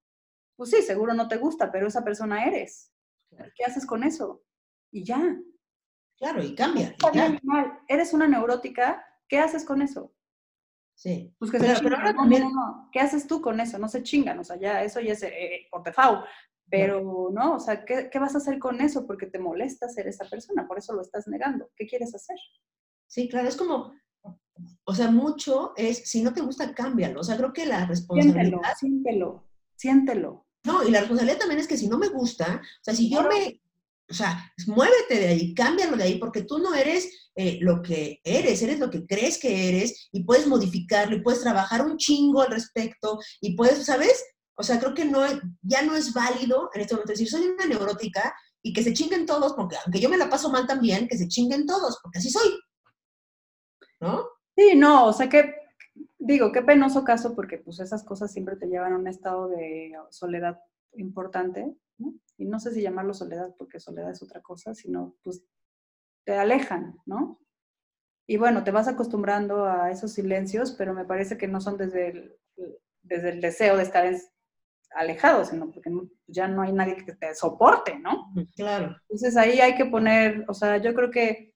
[0.55, 2.91] Pues sí, seguro no te gusta, pero esa persona eres.
[3.55, 4.43] ¿Qué haces con eso?
[4.91, 5.37] Y ya.
[6.17, 6.95] Claro, y cambia.
[7.87, 10.13] Eres una neurótica, ¿qué haces con eso?
[10.95, 11.33] Sí.
[11.39, 13.79] Pues que se pero no, ¿Qué haces tú con eso?
[13.79, 16.25] No se chingan, o sea, ya eso ya es eh, por default.
[16.69, 17.55] Pero, ¿no?
[17.55, 19.07] O sea, ¿qué, ¿qué, vas a hacer con eso?
[19.07, 21.71] Porque te molesta ser esa persona, por eso lo estás negando.
[21.75, 22.37] ¿Qué quieres hacer?
[23.07, 23.91] Sí, claro, es como,
[24.83, 27.21] o sea, mucho es, si no te gusta, cámbialo.
[27.21, 28.73] O sea, creo que la responsabilidad...
[28.79, 30.45] Siéntelo, siéntelo, siéntelo.
[30.63, 33.23] No, y la responsabilidad también es que si no me gusta, o sea, si yo
[33.23, 33.61] me,
[34.09, 38.19] o sea, muévete de ahí, cámbialo de ahí, porque tú no eres eh, lo que
[38.23, 42.41] eres, eres lo que crees que eres y puedes modificarlo y puedes trabajar un chingo
[42.41, 44.23] al respecto y puedes, ¿sabes?
[44.55, 45.21] O sea, creo que no,
[45.61, 49.25] ya no es válido en este momento decir, soy una neurótica y que se chinguen
[49.25, 52.29] todos, porque aunque yo me la paso mal también, que se chinguen todos, porque así
[52.29, 52.59] soy.
[54.01, 54.27] ¿No?
[54.59, 55.55] Sí, no, o sea que
[56.17, 59.93] digo, qué penoso caso porque pues esas cosas siempre te llevan a un estado de
[60.09, 60.59] soledad
[60.95, 62.13] importante, ¿no?
[62.37, 65.45] Y no sé si llamarlo soledad porque soledad es otra cosa, sino pues
[66.25, 67.39] te alejan, ¿no?
[68.27, 72.09] Y bueno, te vas acostumbrando a esos silencios, pero me parece que no son desde
[72.09, 72.37] el,
[73.01, 74.13] desde el deseo de estar
[74.91, 75.89] alejado, sino porque
[76.27, 78.33] ya no hay nadie que te soporte, ¿no?
[78.57, 78.97] Claro.
[79.03, 81.48] Entonces ahí hay que poner, o sea, yo creo que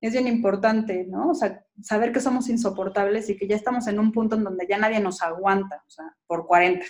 [0.00, 1.30] es bien importante, ¿no?
[1.30, 4.66] O sea, saber que somos insoportables y que ya estamos en un punto en donde
[4.68, 6.84] ya nadie nos aguanta, o sea, por 40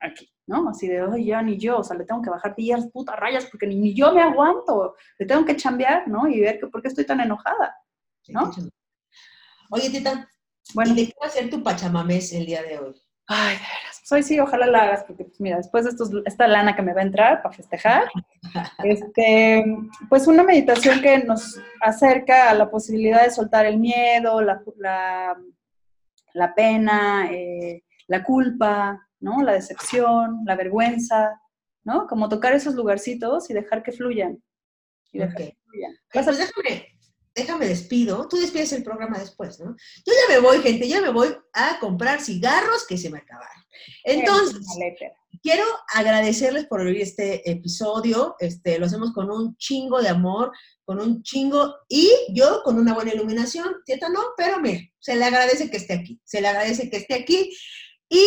[0.00, 0.68] aquí, ¿no?
[0.68, 3.46] Así de, oye, ya ni yo, o sea, le tengo que bajar 10 putas rayas
[3.46, 6.28] porque ni, yo me aguanto, le tengo que chambear, ¿no?
[6.28, 7.76] Y ver que, por qué estoy tan enojada,
[8.28, 8.50] ¿no?
[9.70, 10.28] Oye, Tita,
[10.74, 13.02] bueno, ¿y de qué va a ser tu pachamamés el día de hoy?
[13.26, 14.00] Ay, de veras.
[14.04, 16.92] Soy sí, ojalá la hagas, porque pues mira, después de estos, esta lana que me
[16.92, 18.04] va a entrar para festejar,
[18.84, 19.64] este,
[20.08, 24.60] pues una meditación que nos acerca a la posibilidad de soltar el miedo, la,
[26.34, 29.42] la, pena, eh, la culpa, ¿no?
[29.42, 31.40] La decepción, la vergüenza,
[31.84, 32.06] ¿no?
[32.06, 34.42] Como tocar esos lugarcitos y dejar que fluyan.
[35.12, 35.92] Y dejar que fluyan.
[36.12, 36.92] Pues déjame,
[37.34, 39.74] déjame despido, tú despides el programa después, ¿no?
[40.04, 43.62] Yo ya me voy, gente, ya me voy a comprar cigarros que se me acabaron.
[44.04, 44.60] Entonces,
[45.42, 45.64] quiero
[45.94, 50.52] agradecerles por oír este episodio, este, lo hacemos con un chingo de amor,
[50.84, 54.08] con un chingo, y yo con una buena iluminación, ¿cierto?
[54.08, 57.50] No, pero me, se le agradece que esté aquí, se le agradece que esté aquí,
[58.08, 58.26] y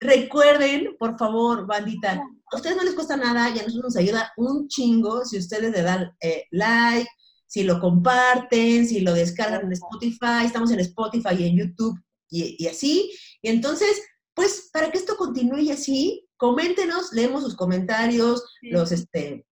[0.00, 2.20] recuerden, por favor, bandita,
[2.52, 5.72] a ustedes no les cuesta nada y a nosotros nos ayuda un chingo si ustedes
[5.72, 7.08] le dan eh, like,
[7.54, 11.96] si lo comparten, si lo descargan en Spotify, estamos en Spotify y en YouTube
[12.28, 13.12] y, así.
[13.42, 14.02] Y entonces,
[14.34, 19.46] pues, para que esto continúe así, coméntenos, leemos sus comentarios, los este,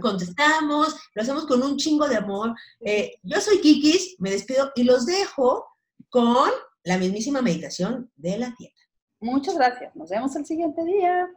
[0.00, 2.54] contestamos, lo hacemos con un chingo de amor.
[2.80, 5.66] Eh, yo soy Kikis, me despido y los dejo
[6.08, 6.48] con
[6.84, 8.80] la mismísima meditación de la tienda.
[9.20, 11.28] Muchas gracias, nos vemos el siguiente día.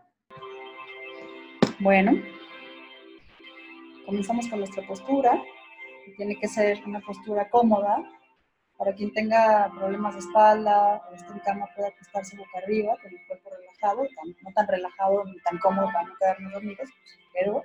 [1.81, 2.13] Bueno,
[4.05, 5.43] comenzamos con nuestra postura
[6.13, 7.97] tiene que ser una postura cómoda.
[8.77, 13.11] Para quien tenga problemas de espalda o esté en cama puede acostarse boca arriba con
[13.11, 14.03] el cuerpo relajado,
[14.41, 16.89] no tan relajado ni tan cómodo para no quedarnos dormidos,
[17.33, 17.63] pero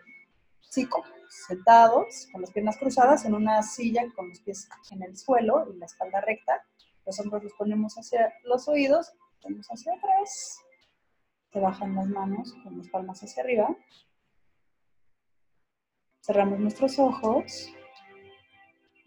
[0.61, 5.17] sí cómodos, sentados, con las piernas cruzadas en una silla con los pies en el
[5.17, 6.65] suelo y la espalda recta.
[7.05, 9.13] Los hombros los ponemos hacia los oídos
[9.43, 10.61] Vamos hacia atrás.
[11.51, 13.75] Te bajan las manos con las palmas hacia arriba.
[16.21, 17.73] Cerramos nuestros ojos.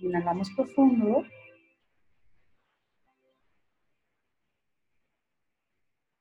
[0.04, 1.24] Inhalamos profundo.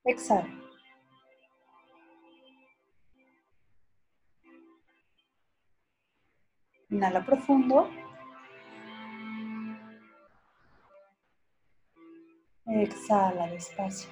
[0.04, 0.48] Exhala.
[6.90, 7.76] Inhala profundo.
[12.66, 14.10] Exhala despacio.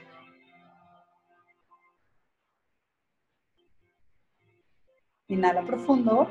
[5.29, 6.27] Inhala profundo.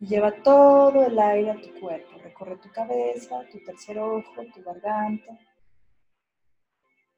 [0.00, 2.18] Lleva todo el aire a tu cuerpo.
[2.22, 5.38] Recorre tu cabeza, tu tercer ojo, tu garganta,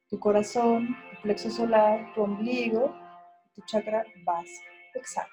[0.08, 2.92] tu corazón, tu plexo solar, tu ombligo,
[3.54, 4.60] tu chakra base.
[4.94, 5.30] Exhala.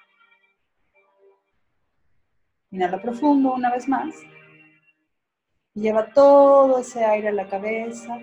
[2.70, 4.14] Inhala profundo una vez más.
[5.74, 8.16] Lleva todo ese aire a la cabeza.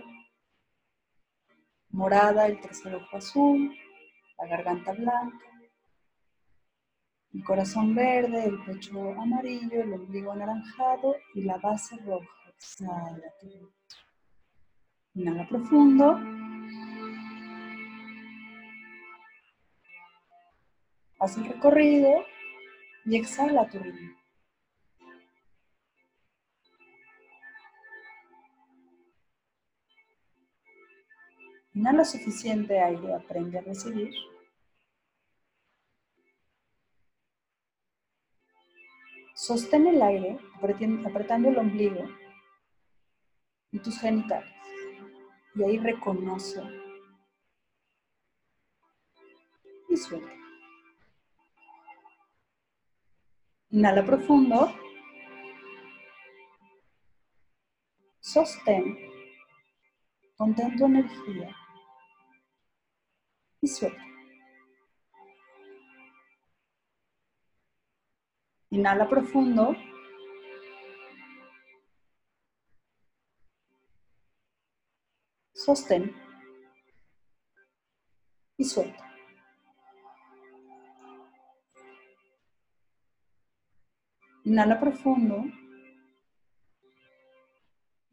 [1.90, 3.76] Morada, el tercer ojo azul,
[4.38, 5.47] la garganta blanca,
[7.38, 12.28] el corazón verde, el pecho amarillo, el ombligo anaranjado y la base roja.
[12.50, 13.22] Exhala.
[15.14, 16.20] Inhala profundo.
[21.20, 22.26] Haz el recorrido
[23.06, 24.18] y exhala tu ritmo.
[31.76, 34.12] Inhala suficiente aire, aprende a recibir.
[39.48, 40.38] Sostén el aire
[41.06, 42.04] apretando el ombligo
[43.72, 44.54] y tus genitales.
[45.56, 46.62] Y ahí reconoce.
[49.88, 50.34] Y suelta.
[53.70, 54.70] Inhala profundo.
[58.20, 58.98] Sostén.
[60.36, 61.56] Contén tu energía.
[63.62, 64.16] Y suelta.
[68.70, 69.76] Inhala profundo.
[75.53, 76.13] Sostén.
[78.57, 79.07] Y suelta.
[84.43, 85.45] Inhala profundo.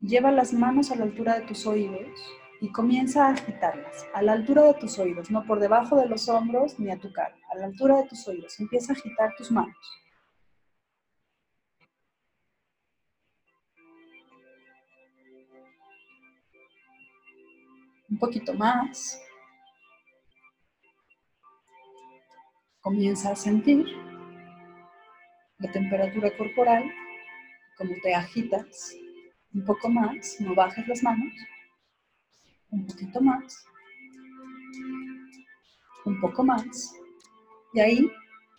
[0.00, 2.20] Lleva las manos a la altura de tus oídos
[2.61, 6.28] y comienza a agitarlas, a la altura de tus oídos, no por debajo de los
[6.28, 8.59] hombros ni a tu cara, a la altura de tus oídos.
[8.61, 10.03] Empieza a agitar tus manos.
[18.11, 19.20] Un poquito más.
[22.80, 23.86] Comienza a sentir
[25.59, 26.84] la temperatura corporal,
[27.78, 28.94] como te agitas.
[29.55, 31.32] Un poco más, no bajes las manos.
[32.70, 33.64] Un poquito más.
[36.05, 36.94] Un poco más.
[37.72, 38.11] Y ahí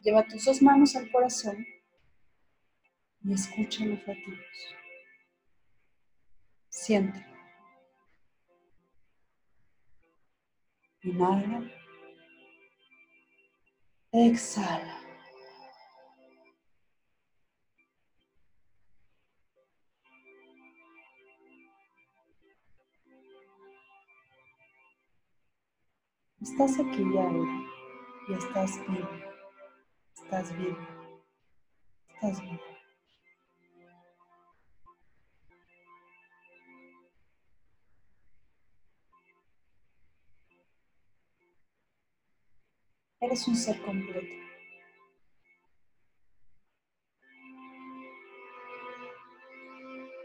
[0.02, 1.66] lleva tus dos manos al corazón
[3.24, 4.76] y escucha los latidos.
[6.70, 7.35] Siente.
[11.06, 11.62] Inhala.
[14.12, 14.98] Exhala.
[26.42, 27.64] Estás aquí y ahora
[28.28, 29.10] y estás vivo.
[30.16, 30.78] Estás vivo.
[32.16, 32.75] Estás vivo.
[43.26, 44.36] Eres un ser completo.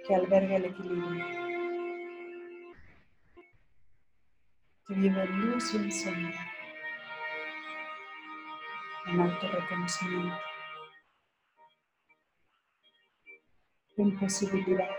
[0.07, 1.25] Que alberga el equilibrio.
[4.87, 6.53] Que vive en luz y en sombra.
[9.07, 10.39] En alto reconocimiento.
[13.97, 14.91] En posibilidad.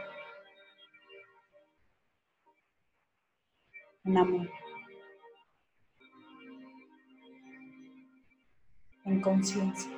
[4.06, 4.61] En amor.
[9.22, 9.92] Conciencia,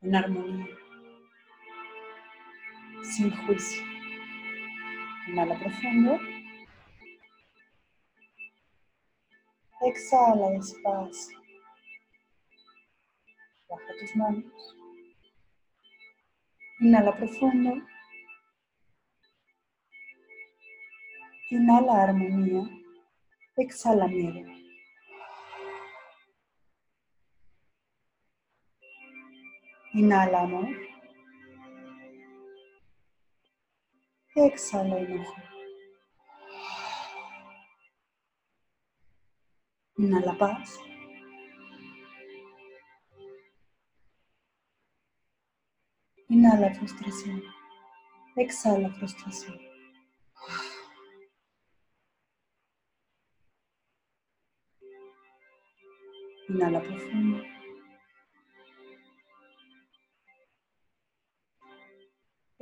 [0.00, 0.66] en armonía,
[3.02, 3.92] sin juicio.
[5.28, 6.18] Inhala profundo.
[9.82, 11.38] Exhala despacio.
[13.68, 14.76] Baja tus manos.
[16.80, 17.70] Inhala profundo.
[21.50, 22.62] Inhala armonía.
[23.56, 24.61] Exhala miedo.
[29.94, 30.68] Inhala amor.
[34.34, 35.36] Exhala enojo.
[39.98, 40.80] Inhala paz.
[46.28, 47.42] Inhala frustración.
[48.36, 49.58] Exhala frustración.
[56.48, 57.61] Inhala profundo.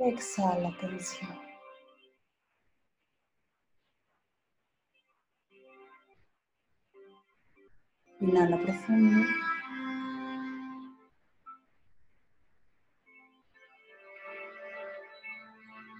[0.03, 1.37] Exhala tensión.
[8.19, 9.19] Inhala profundo.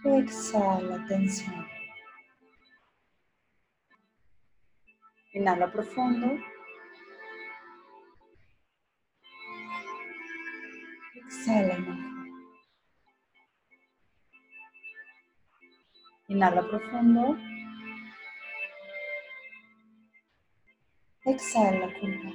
[0.03, 1.67] Exhala tensión.
[5.33, 6.27] Inhala profundo.
[11.13, 12.11] Exhala
[16.32, 17.38] Inhala profundo.
[21.25, 22.29] Exhala culpa.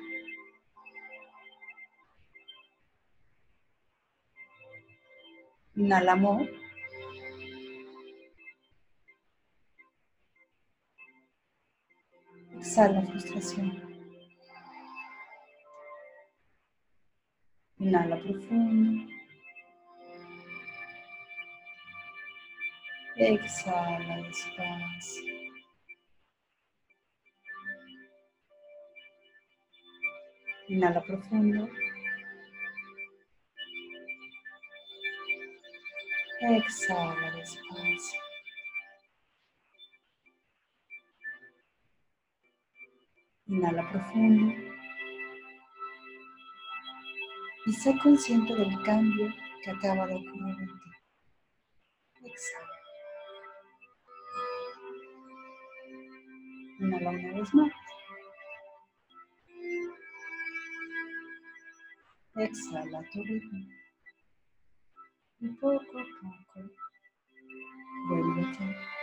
[5.77, 6.47] Inhala amor.
[12.59, 13.69] Exhala frustración.
[17.79, 19.16] Inhala profundo.
[23.19, 25.25] Exhala despacio.
[30.69, 31.67] Inhala profundo.
[36.43, 38.21] Exhala despacio.
[43.47, 44.55] Inhala profundo.
[47.65, 49.33] Y sé consciente del cambio
[49.65, 50.69] que acaba de ocurrir.
[52.23, 52.66] Exhala.
[56.79, 57.73] Inhala una vez más.
[62.37, 63.67] Exhala tu ritmo.
[65.41, 66.71] Y poco a poco
[68.09, 68.96] vuélvete.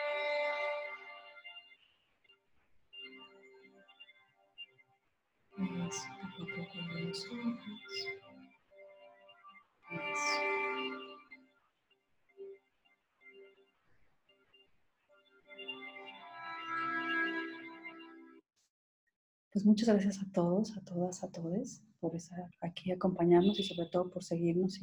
[19.63, 23.87] Pues muchas gracias a todos, a todas, a todos por estar aquí acompañarnos y sobre
[23.87, 24.77] todo por seguirnos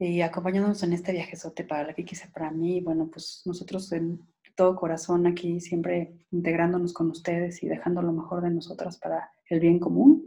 [0.00, 2.80] y, acompañándonos en este viajezote para la que quise para mí.
[2.80, 8.40] Bueno, pues nosotros en todo corazón aquí siempre integrándonos con ustedes y dejando lo mejor
[8.40, 10.24] de nosotras para el bien común.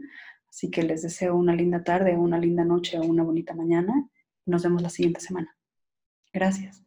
[0.48, 4.08] Así que les deseo una linda tarde, una linda noche o una bonita mañana.
[4.46, 5.58] Nos vemos la siguiente semana.
[6.32, 6.84] Gracias.